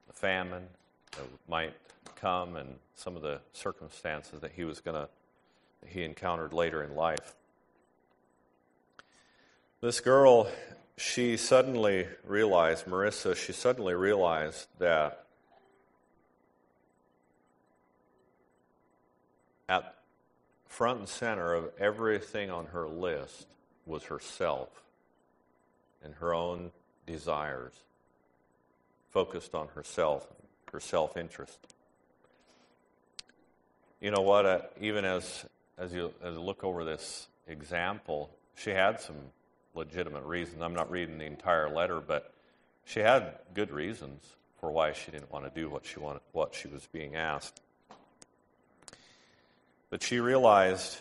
the 0.08 0.12
famine 0.12 0.64
that 1.12 1.24
might 1.48 1.74
come, 2.16 2.56
and 2.56 2.74
some 2.96 3.14
of 3.14 3.22
the 3.22 3.40
circumstances 3.52 4.40
that 4.40 4.50
he 4.50 4.64
was 4.64 4.80
going 4.80 4.96
to, 4.96 5.08
he 5.86 6.02
encountered 6.02 6.52
later 6.52 6.82
in 6.82 6.96
life. 6.96 7.36
This 9.80 10.00
girl, 10.00 10.48
she 10.96 11.36
suddenly 11.36 12.08
realized, 12.24 12.86
Marissa, 12.86 13.36
she 13.36 13.52
suddenly 13.52 13.94
realized 13.94 14.66
that 14.80 15.26
at 19.68 19.94
front 20.74 20.98
and 20.98 21.08
center 21.08 21.54
of 21.54 21.70
everything 21.78 22.50
on 22.50 22.66
her 22.66 22.88
list 22.88 23.46
was 23.86 24.02
herself 24.04 24.68
and 26.02 26.14
her 26.14 26.34
own 26.34 26.72
desires, 27.06 27.72
focused 29.10 29.54
on 29.54 29.68
herself, 29.68 30.26
her 30.72 30.80
self 30.80 31.16
interest. 31.16 31.58
You 34.00 34.10
know 34.10 34.22
what? 34.22 34.46
Uh, 34.46 34.60
even 34.80 35.04
as 35.04 35.46
as 35.78 35.94
you 35.94 36.12
as 36.22 36.34
you 36.34 36.40
look 36.40 36.64
over 36.64 36.84
this 36.84 37.28
example, 37.46 38.28
she 38.56 38.70
had 38.70 39.00
some 39.00 39.16
legitimate 39.76 40.24
reasons. 40.24 40.60
I'm 40.60 40.74
not 40.74 40.90
reading 40.90 41.18
the 41.18 41.24
entire 41.24 41.70
letter, 41.70 42.00
but 42.00 42.34
she 42.84 42.98
had 42.98 43.38
good 43.54 43.70
reasons 43.70 44.24
for 44.60 44.72
why 44.72 44.92
she 44.92 45.12
didn't 45.12 45.30
want 45.32 45.44
to 45.44 45.60
do 45.60 45.70
what 45.70 45.86
she 45.86 46.00
wanted, 46.00 46.22
what 46.32 46.52
she 46.52 46.66
was 46.66 46.88
being 46.92 47.14
asked. 47.14 47.60
But 49.94 50.02
she 50.02 50.18
realized, 50.18 50.98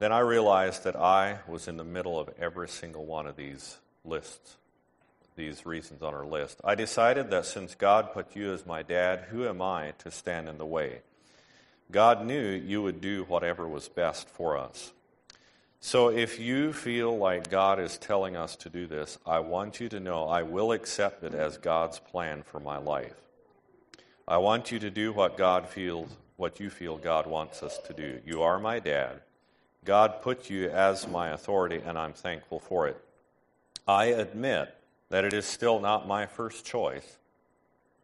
then 0.00 0.10
I 0.10 0.18
realized 0.18 0.82
that 0.82 0.96
I 0.96 1.38
was 1.46 1.68
in 1.68 1.76
the 1.76 1.84
middle 1.84 2.18
of 2.18 2.28
every 2.40 2.68
single 2.68 3.04
one 3.04 3.28
of 3.28 3.36
these 3.36 3.78
lists, 4.04 4.56
these 5.36 5.64
reasons 5.64 6.02
on 6.02 6.12
her 6.12 6.26
list. 6.26 6.60
I 6.64 6.74
decided 6.74 7.30
that 7.30 7.46
since 7.46 7.76
God 7.76 8.12
put 8.12 8.34
you 8.34 8.52
as 8.52 8.66
my 8.66 8.82
dad, 8.82 9.26
who 9.30 9.46
am 9.46 9.62
I 9.62 9.92
to 9.98 10.10
stand 10.10 10.48
in 10.48 10.58
the 10.58 10.66
way? 10.66 11.02
God 11.92 12.26
knew 12.26 12.42
you 12.42 12.82
would 12.82 13.00
do 13.00 13.22
whatever 13.28 13.68
was 13.68 13.88
best 13.88 14.28
for 14.28 14.58
us. 14.58 14.92
So 15.78 16.08
if 16.08 16.40
you 16.40 16.72
feel 16.72 17.16
like 17.16 17.48
God 17.48 17.78
is 17.78 17.96
telling 17.96 18.34
us 18.34 18.56
to 18.56 18.68
do 18.68 18.88
this, 18.88 19.18
I 19.24 19.38
want 19.38 19.78
you 19.78 19.88
to 19.90 20.00
know 20.00 20.26
I 20.26 20.42
will 20.42 20.72
accept 20.72 21.22
it 21.22 21.32
as 21.32 21.58
God's 21.58 22.00
plan 22.00 22.42
for 22.42 22.58
my 22.58 22.78
life. 22.78 23.14
I 24.26 24.38
want 24.38 24.72
you 24.72 24.80
to 24.80 24.90
do 24.90 25.12
what 25.12 25.38
God 25.38 25.68
feels 25.68 26.10
what 26.36 26.60
you 26.60 26.70
feel 26.70 26.98
God 26.98 27.26
wants 27.26 27.62
us 27.62 27.78
to 27.86 27.92
do. 27.92 28.20
You 28.24 28.42
are 28.42 28.58
my 28.58 28.78
dad. 28.78 29.20
God 29.84 30.20
put 30.22 30.50
you 30.50 30.68
as 30.68 31.06
my 31.06 31.30
authority, 31.30 31.80
and 31.84 31.96
I'm 31.96 32.12
thankful 32.12 32.60
for 32.60 32.88
it. 32.88 33.00
I 33.86 34.06
admit 34.06 34.74
that 35.10 35.24
it 35.24 35.32
is 35.32 35.46
still 35.46 35.80
not 35.80 36.08
my 36.08 36.26
first 36.26 36.64
choice, 36.64 37.18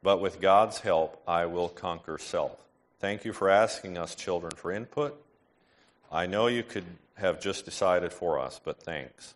but 0.02 0.20
with 0.20 0.40
God's 0.40 0.78
help, 0.78 1.20
I 1.26 1.46
will 1.46 1.68
conquer 1.68 2.18
self. 2.18 2.62
Thank 3.00 3.24
you 3.24 3.32
for 3.32 3.50
asking 3.50 3.98
us, 3.98 4.14
children, 4.14 4.52
for 4.56 4.70
input. 4.70 5.20
I 6.10 6.26
know 6.26 6.46
you 6.46 6.62
could 6.62 6.84
have 7.14 7.40
just 7.40 7.64
decided 7.64 8.12
for 8.12 8.38
us, 8.38 8.60
but 8.62 8.82
thanks. 8.82 9.34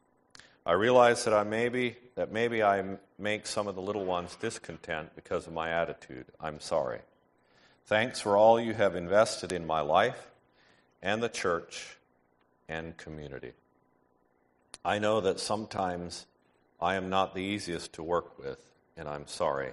I 0.64 0.72
realize 0.72 1.24
that 1.24 1.34
I 1.34 1.44
maybe 1.44 1.96
that 2.16 2.32
maybe 2.32 2.62
I 2.62 2.82
make 3.18 3.46
some 3.46 3.68
of 3.68 3.74
the 3.74 3.80
little 3.80 4.04
ones 4.04 4.36
discontent 4.36 5.14
because 5.14 5.46
of 5.46 5.52
my 5.52 5.70
attitude. 5.70 6.26
I'm 6.40 6.60
sorry. 6.60 7.00
Thanks 7.86 8.18
for 8.18 8.36
all 8.36 8.58
you 8.58 8.74
have 8.74 8.96
invested 8.96 9.52
in 9.52 9.64
my 9.64 9.80
life 9.80 10.32
and 11.02 11.22
the 11.22 11.28
church 11.28 11.98
and 12.68 12.96
community. 12.96 13.52
I 14.84 14.98
know 14.98 15.20
that 15.20 15.38
sometimes 15.38 16.26
I 16.80 16.96
am 16.96 17.08
not 17.10 17.32
the 17.32 17.42
easiest 17.42 17.92
to 17.92 18.02
work 18.02 18.40
with, 18.40 18.58
and 18.96 19.08
I'm 19.08 19.28
sorry. 19.28 19.70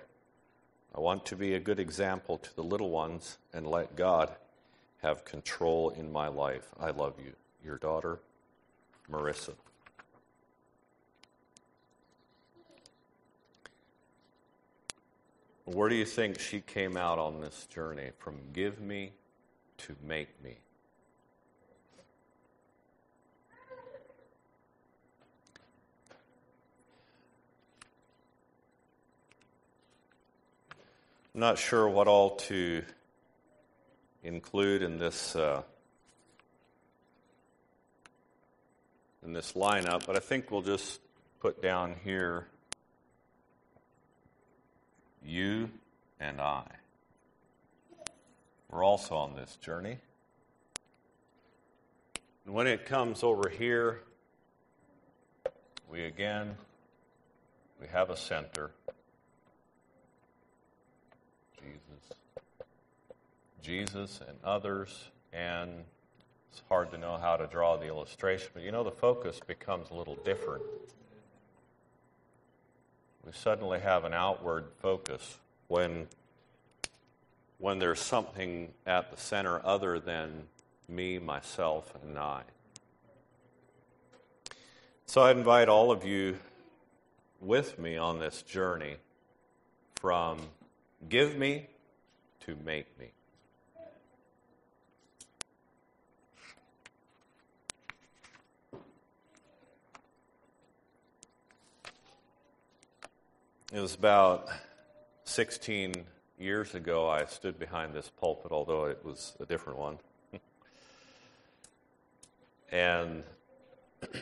I 0.94 1.00
want 1.00 1.26
to 1.26 1.36
be 1.36 1.56
a 1.56 1.60
good 1.60 1.80
example 1.80 2.38
to 2.38 2.56
the 2.56 2.64
little 2.64 2.92
ones 2.92 3.40
and 3.52 3.66
let 3.66 3.96
God 3.96 4.30
have 5.02 5.26
control 5.26 5.90
in 5.90 6.12
my 6.12 6.28
life. 6.28 6.70
I 6.80 6.92
love 6.92 7.16
you. 7.18 7.34
Your 7.66 7.80
daughter, 7.80 8.20
Marissa. 9.12 9.56
Where 15.66 15.88
do 15.88 15.96
you 15.96 16.06
think 16.06 16.40
she 16.40 16.60
came 16.60 16.98
out 16.98 17.20
on 17.20 17.40
this 17.40 17.66
journey 17.68 18.12
from 18.20 18.36
give 18.52 18.82
me 18.82 19.14
to 19.78 19.96
make 20.06 20.44
me? 20.44 20.58
I'm 31.34 31.40
not 31.40 31.58
sure 31.58 31.88
what 31.88 32.08
all 32.08 32.36
to 32.36 32.84
include 34.22 34.84
in 34.84 35.00
this 35.00 35.36
uh, 35.36 35.64
in 39.26 39.34
this 39.34 39.54
lineup, 39.54 40.06
but 40.06 40.16
I 40.16 40.20
think 40.20 40.52
we'll 40.52 40.62
just 40.62 41.00
put 41.40 41.62
down 41.62 41.96
here 42.04 42.48
you 45.26 45.70
and 46.20 46.40
I. 46.42 46.64
We're 48.70 48.84
also 48.84 49.16
on 49.16 49.36
this 49.36 49.56
journey. 49.58 49.98
And 52.46 52.54
when 52.54 52.68
it 52.68 52.86
comes 52.86 53.24
over 53.24 53.50
here, 53.50 54.02
we 55.90 56.04
again 56.06 56.56
we 57.80 57.88
have 57.90 58.10
a 58.10 58.18
center. 58.18 58.72
Jesus. 61.60 62.18
Jesus 63.62 64.20
and 64.28 64.38
others, 64.44 65.10
and 65.32 65.70
it's 66.52 66.62
hard 66.70 66.92
to 66.92 66.98
know 66.98 67.18
how 67.18 67.36
to 67.36 67.46
draw 67.48 67.78
the 67.78 67.88
illustration, 67.88 68.50
but 68.54 68.64
you 68.64 68.72
know, 68.72 68.84
the 68.84 68.92
focus 68.92 69.40
becomes 69.46 69.90
a 69.90 69.94
little 69.94 70.16
different. 70.24 70.64
We 73.26 73.32
suddenly 73.32 73.80
have 73.80 74.04
an 74.04 74.14
outward 74.14 74.66
focus 74.82 75.38
when, 75.68 76.08
when 77.58 77.80
there's 77.80 78.02
something 78.02 78.74
at 78.86 79.12
the 79.12 79.18
center 79.18 79.62
other 79.66 80.00
than 80.00 80.44
me, 80.90 81.20
myself, 81.20 81.94
and 82.04 82.18
I. 82.18 82.42
So 85.06 85.22
I 85.22 85.32
invite 85.32 85.70
all 85.70 85.92
of 85.92 86.06
you 86.06 86.38
with 87.40 87.80
me 87.80 87.98
on 87.98 88.20
this 88.20 88.42
journey 88.42 88.98
from 89.96 90.40
give 91.08 91.38
me 91.38 91.68
to 92.46 92.58
make 92.66 92.88
me. 93.00 93.12
It 103.74 103.80
was 103.80 103.96
about 103.96 104.50
16 105.24 105.96
years 106.38 106.76
ago 106.76 107.10
I 107.10 107.26
stood 107.26 107.58
behind 107.58 107.96
this 107.96 108.08
pulpit, 108.08 108.52
although 108.52 108.86
it 108.86 109.04
was 109.04 109.34
a 109.40 109.48
different 109.48 109.80
one. 109.80 109.98
and 112.72 113.24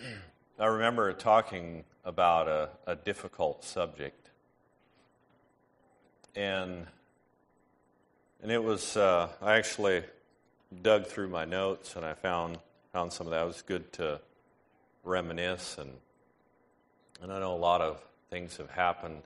I 0.59 0.67
remember 0.67 1.11
talking 1.11 1.83
about 2.05 2.47
a, 2.47 2.69
a 2.87 2.95
difficult 2.95 3.65
subject. 3.65 4.29
And, 6.33 6.87
and 8.41 8.53
it 8.53 8.63
was, 8.63 8.95
uh, 8.95 9.27
I 9.41 9.57
actually 9.57 10.03
dug 10.81 11.07
through 11.07 11.27
my 11.27 11.43
notes 11.43 11.97
and 11.97 12.05
I 12.05 12.13
found, 12.13 12.57
found 12.93 13.11
some 13.11 13.27
of 13.27 13.31
that. 13.31 13.41
It 13.43 13.47
was 13.47 13.63
good 13.63 13.91
to 13.93 14.21
reminisce. 15.03 15.77
And, 15.77 15.91
and 17.21 17.33
I 17.33 17.39
know 17.41 17.53
a 17.53 17.57
lot 17.57 17.81
of 17.81 18.01
things 18.29 18.55
have 18.55 18.69
happened 18.69 19.23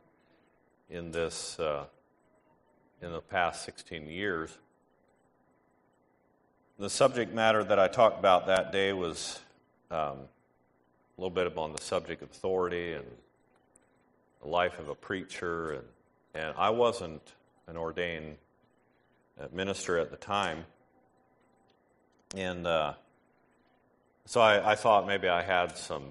in 0.89 1.12
this, 1.12 1.60
uh, 1.60 1.86
in 3.02 3.12
the 3.12 3.21
past 3.21 3.63
16 3.65 4.08
years. 4.08 4.58
The 6.78 6.89
subject 6.89 7.34
matter 7.34 7.63
that 7.63 7.80
I 7.80 7.88
talked 7.88 8.19
about 8.19 8.48
that 8.48 8.71
day 8.71 8.93
was 8.93 9.39
um, 9.91 10.17
a 11.17 11.21
little 11.21 11.30
bit 11.30 11.58
on 11.58 11.71
the 11.71 11.82
subject 11.82 12.21
of 12.21 12.32
authority 12.32 12.93
and 12.93 13.06
the 14.41 14.50
life 14.50 14.78
of 14.80 14.89
a 14.89 14.95
preacher. 14.95 15.71
And, 15.74 15.84
and 16.34 16.56
I 16.58 16.69
wasn't 16.69 17.21
an 17.67 17.78
ordained 17.78 18.38
minister 19.52 19.98
at 19.98 20.12
the 20.12 20.17
time. 20.17 20.65
And 22.36 22.67
uh, 22.67 22.93
so 24.26 24.41
I, 24.41 24.71
I, 24.71 24.76
thought 24.76 25.08
maybe 25.08 25.28
I 25.30 25.41
had 25.41 25.78
some, 25.78 26.10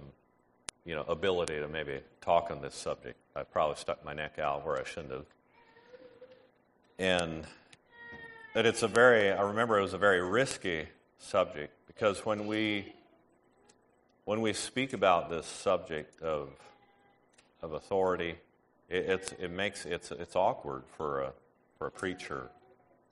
you 0.84 0.94
know, 0.94 1.02
ability 1.02 1.58
to 1.60 1.68
maybe 1.68 2.00
talk 2.20 2.50
on 2.50 2.60
this 2.60 2.74
subject. 2.74 3.16
I 3.34 3.42
probably 3.42 3.76
stuck 3.76 4.04
my 4.04 4.12
neck 4.12 4.38
out 4.38 4.66
where 4.66 4.78
I 4.78 4.84
shouldn't 4.84 5.12
have. 5.12 5.26
And 6.98 7.44
that 8.54 8.66
it's 8.66 8.82
a 8.82 8.88
very, 8.88 9.32
I 9.32 9.42
remember 9.42 9.78
it 9.78 9.82
was 9.82 9.94
a 9.94 9.98
very 9.98 10.20
risky 10.20 10.86
subject 11.18 11.72
because 11.86 12.24
when 12.24 12.46
we 12.46 12.92
when 14.24 14.40
we 14.40 14.52
speak 14.52 14.92
about 14.92 15.28
this 15.28 15.46
subject 15.46 16.22
of, 16.22 16.48
of 17.62 17.72
authority, 17.72 18.36
it, 18.88 19.04
it's, 19.04 19.32
it 19.32 19.50
makes 19.50 19.84
it's, 19.84 20.10
it's 20.10 20.34
awkward 20.34 20.82
for 20.96 21.22
a, 21.22 21.32
for 21.78 21.86
a 21.88 21.90
preacher, 21.90 22.48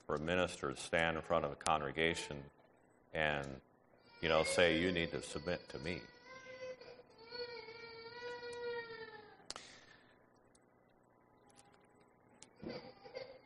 for 0.06 0.14
a 0.16 0.18
minister 0.18 0.72
to 0.72 0.80
stand 0.80 1.16
in 1.16 1.22
front 1.22 1.44
of 1.44 1.52
a 1.52 1.56
congregation 1.56 2.38
and, 3.12 3.46
you 4.22 4.28
know, 4.28 4.42
say, 4.42 4.78
you 4.78 4.90
need 4.90 5.10
to 5.10 5.22
submit 5.22 5.68
to 5.68 5.78
me. 5.80 6.00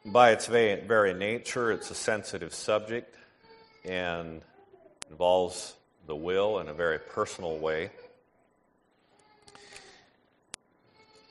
By 0.07 0.31
its 0.31 0.47
very 0.47 1.14
nature, 1.14 1.73
it's 1.73 1.90
a 1.90 1.95
sensitive 1.95 2.55
subject 2.55 3.16
and 3.85 4.40
involves 5.11 5.75
the 6.07 6.14
will 6.14 6.61
in 6.61 6.69
a 6.69 6.73
very 6.73 7.01
personal 7.01 7.59
way. 7.59 7.90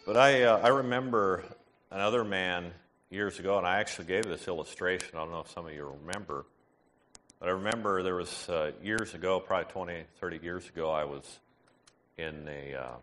But 0.05 0.17
I, 0.17 0.43
uh, 0.43 0.59
I 0.61 0.67
remember 0.67 1.45
another 1.89 2.25
man 2.25 2.73
years 3.09 3.39
ago, 3.39 3.57
and 3.57 3.65
I 3.65 3.79
actually 3.79 4.07
gave 4.07 4.25
this 4.25 4.45
illustration. 4.49 5.07
I 5.13 5.19
don't 5.19 5.31
know 5.31 5.39
if 5.39 5.51
some 5.51 5.65
of 5.65 5.71
you 5.71 5.95
remember. 6.05 6.45
But 7.39 7.47
I 7.47 7.51
remember 7.53 8.03
there 8.03 8.15
was 8.15 8.49
uh, 8.49 8.71
years 8.83 9.13
ago, 9.13 9.39
probably 9.39 9.71
20, 9.71 10.03
30 10.19 10.39
years 10.43 10.67
ago, 10.67 10.91
I 10.91 11.05
was 11.05 11.39
in 12.17 12.45
a, 12.49 12.75
uh, 12.75 12.95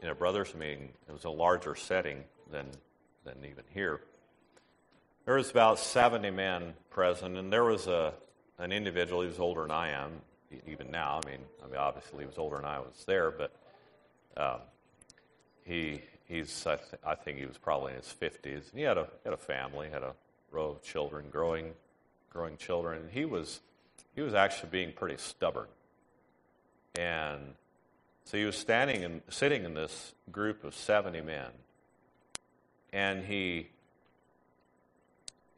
in 0.00 0.08
a 0.08 0.14
brothers 0.14 0.54
meeting. 0.54 0.88
It 1.06 1.12
was 1.12 1.24
a 1.24 1.30
larger 1.30 1.74
setting 1.74 2.24
than, 2.50 2.68
than 3.26 3.36
even 3.44 3.64
here. 3.68 4.00
There 5.30 5.36
was 5.36 5.52
about 5.52 5.78
70 5.78 6.28
men 6.30 6.74
present, 6.90 7.36
and 7.36 7.52
there 7.52 7.62
was 7.62 7.86
a, 7.86 8.12
an 8.58 8.72
individual, 8.72 9.22
he 9.22 9.28
was 9.28 9.38
older 9.38 9.62
than 9.62 9.70
I 9.70 9.90
am, 9.90 10.10
even 10.66 10.90
now. 10.90 11.20
I 11.22 11.30
mean, 11.30 11.38
I 11.62 11.66
mean, 11.68 11.76
obviously 11.76 12.24
he 12.24 12.26
was 12.26 12.36
older 12.36 12.56
than 12.56 12.64
I 12.64 12.80
was 12.80 13.04
there, 13.06 13.30
but 13.30 13.52
um, 14.36 14.58
he 15.64 16.02
he's 16.26 16.66
I, 16.66 16.74
th- 16.74 17.00
I, 17.06 17.14
think 17.14 17.38
he 17.38 17.46
was 17.46 17.58
probably 17.58 17.92
in 17.92 17.98
his 17.98 18.08
fifties. 18.08 18.70
And 18.70 18.80
He 18.80 18.82
had 18.84 18.98
a 18.98 19.06
had 19.22 19.32
a 19.32 19.36
family, 19.36 19.88
had 19.88 20.02
a 20.02 20.14
row 20.50 20.70
of 20.70 20.82
children, 20.82 21.26
growing 21.30 21.74
growing 22.30 22.56
children. 22.56 23.02
And 23.02 23.10
he 23.12 23.24
was 23.24 23.60
he 24.16 24.22
was 24.22 24.34
actually 24.34 24.70
being 24.70 24.92
pretty 24.92 25.18
stubborn, 25.18 25.68
and 26.98 27.54
so 28.24 28.36
he 28.36 28.44
was 28.46 28.56
standing 28.56 29.04
and 29.04 29.22
sitting 29.28 29.62
in 29.62 29.74
this 29.74 30.12
group 30.32 30.64
of 30.64 30.74
seventy 30.74 31.20
men, 31.20 31.50
and 32.92 33.26
he 33.26 33.68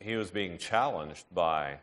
he 0.02 0.16
was 0.16 0.30
being 0.30 0.58
challenged 0.58 1.24
by 1.32 1.78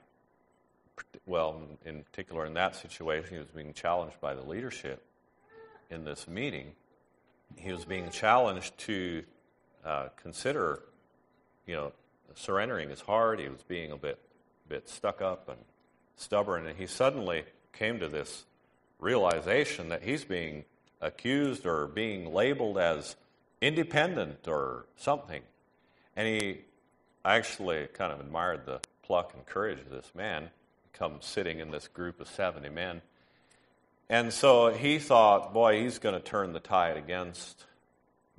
well, 1.25 1.62
in 1.86 2.03
particular 2.03 2.45
in 2.45 2.53
that 2.55 2.75
situation, 2.75 3.34
he 3.34 3.39
was 3.39 3.47
being 3.47 3.73
challenged 3.73 4.19
by 4.19 4.34
the 4.34 4.41
leadership 4.41 5.03
in 5.89 6.03
this 6.03 6.27
meeting. 6.27 6.71
He 7.55 7.71
was 7.71 7.86
being 7.86 8.10
challenged 8.10 8.77
to 8.79 9.23
uh, 9.86 10.08
consider, 10.21 10.84
you 11.65 11.75
know, 11.75 11.91
surrendering 12.36 12.89
his 12.89 13.01
heart. 13.01 13.39
He 13.39 13.47
was 13.47 13.63
being 13.63 13.91
a 13.91 13.97
bit, 13.97 14.19
bit 14.67 14.89
stuck 14.89 15.21
up 15.21 15.49
and 15.49 15.58
stubborn, 16.15 16.67
and 16.67 16.77
he 16.77 16.86
suddenly 16.86 17.43
came 17.73 17.99
to 17.99 18.08
this 18.08 18.45
realization 18.99 19.89
that 19.89 20.03
he's 20.03 20.25
being 20.25 20.65
accused 21.01 21.65
or 21.65 21.88
being 21.88 22.34
labeled 22.34 22.77
as 22.77 23.15
independent 23.62 24.47
or 24.47 24.86
something. 24.97 25.41
And 26.15 26.27
he 26.27 26.60
actually 27.25 27.88
kind 27.93 28.12
of 28.12 28.19
admired 28.19 28.65
the 28.65 28.79
pluck 29.03 29.34
and 29.34 29.45
courage 29.45 29.79
of 29.79 29.89
this 29.89 30.12
man 30.15 30.49
come 30.93 31.17
sitting 31.21 31.60
in 31.60 31.71
this 31.71 31.88
group 31.88 32.19
of 32.19 32.27
70 32.27 32.69
men. 32.69 33.01
And 34.10 34.34
so 34.34 34.73
he 34.73 34.99
thought, 34.99 35.53
boy, 35.53 35.82
he's 35.82 35.99
going 35.99 36.15
to 36.15 36.21
turn 36.21 36.53
the 36.53 36.60
tide 36.60 36.97
against 36.97 37.65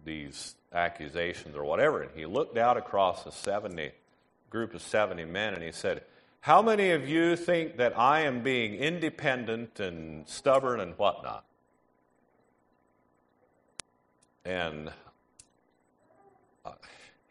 these 0.05 0.55
accusations 0.73 1.57
or 1.57 1.65
whatever. 1.65 2.03
And 2.03 2.11
he 2.15 2.27
looked 2.27 2.59
out 2.59 2.77
across 2.77 3.25
the 3.25 3.33
70 3.33 3.93
group 4.51 4.75
of 4.75 4.83
70 4.83 5.25
men 5.25 5.55
and 5.55 5.63
he 5.63 5.73
said, 5.73 6.03
How 6.41 6.61
many 6.61 6.91
of 6.91 7.09
you 7.09 7.37
think 7.37 7.77
that 7.77 7.99
I 7.99 8.23
am 8.23 8.43
being 8.43 8.75
independent 8.75 9.81
and 9.81 10.29
stubborn 10.29 10.81
and 10.81 10.99
whatnot? 10.99 11.45
And 14.45 14.91
uh, 16.65 16.73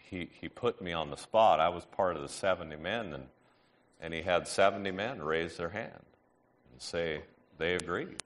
he, 0.10 0.30
he 0.40 0.50
put 0.50 0.82
me 0.82 0.94
on 0.94 1.10
the 1.10 1.18
spot. 1.18 1.60
I 1.60 1.70
was 1.70 1.86
part 1.86 2.16
of 2.16 2.22
the 2.22 2.30
70 2.30 2.76
men, 2.78 3.14
and 3.14 3.26
and 4.02 4.14
he 4.14 4.22
had 4.22 4.48
70 4.48 4.92
men 4.92 5.22
raise 5.22 5.58
their 5.58 5.70
hand 5.70 5.92
and 6.72 6.82
say 6.82 7.22
they 7.58 7.76
agreed. 7.76 8.24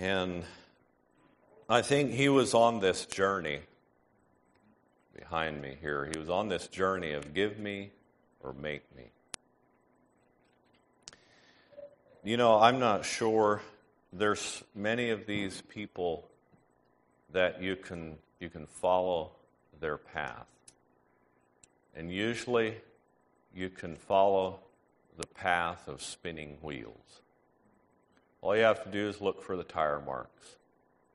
And 0.00 0.44
I 1.68 1.82
think 1.82 2.12
he 2.12 2.28
was 2.28 2.54
on 2.54 2.80
this 2.80 3.04
journey 3.04 3.60
behind 5.14 5.60
me 5.60 5.76
here. 5.80 6.08
He 6.10 6.18
was 6.18 6.30
on 6.30 6.48
this 6.48 6.68
journey 6.68 7.12
of 7.12 7.34
give 7.34 7.58
me 7.58 7.90
or 8.40 8.52
make 8.52 8.84
me. 8.96 9.04
You 12.24 12.36
know, 12.36 12.58
I'm 12.58 12.78
not 12.78 13.04
sure 13.04 13.60
there's 14.12 14.62
many 14.74 15.10
of 15.10 15.26
these 15.26 15.60
people 15.68 16.26
that 17.32 17.62
you 17.62 17.76
can 17.76 18.16
you 18.40 18.48
can 18.48 18.66
follow 18.66 19.32
their 19.80 19.98
path. 19.98 20.46
And 21.94 22.12
usually 22.12 22.76
you 23.54 23.70
can 23.70 23.96
follow 23.96 24.60
the 25.16 25.26
path 25.26 25.88
of 25.88 26.02
spinning 26.02 26.58
wheels. 26.62 27.22
All 28.40 28.56
you 28.56 28.62
have 28.62 28.84
to 28.84 28.90
do 28.90 29.08
is 29.08 29.20
look 29.20 29.42
for 29.42 29.56
the 29.56 29.64
tire 29.64 30.00
marks. 30.00 30.56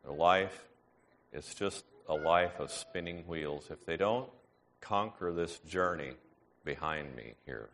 Their 0.04 0.14
life 0.14 0.66
is 1.32 1.54
just 1.56 1.86
a 2.10 2.16
life 2.16 2.60
of 2.60 2.70
spinning 2.70 3.24
wheels. 3.28 3.68
If 3.70 3.86
they 3.86 3.96
don't 3.96 4.30
conquer 4.82 5.32
this 5.32 5.60
journey 5.60 6.12
behind 6.66 7.16
me 7.16 7.34
here. 7.46 7.70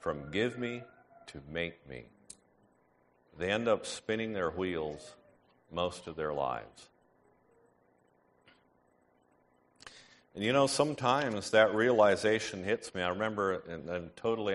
From 0.00 0.30
give 0.30 0.58
me 0.58 0.82
to 1.28 1.40
make 1.50 1.88
me. 1.88 2.04
They 3.38 3.50
end 3.50 3.68
up 3.68 3.86
spinning 3.86 4.32
their 4.32 4.50
wheels 4.50 5.14
most 5.72 6.08
of 6.08 6.16
their 6.16 6.32
lives. 6.32 6.89
And 10.34 10.44
you 10.44 10.52
know, 10.52 10.66
sometimes 10.66 11.50
that 11.50 11.74
realization 11.74 12.62
hits 12.62 12.94
me. 12.94 13.02
I 13.02 13.08
remember, 13.08 13.62
and, 13.68 13.88
and 13.88 14.16
totally 14.16 14.54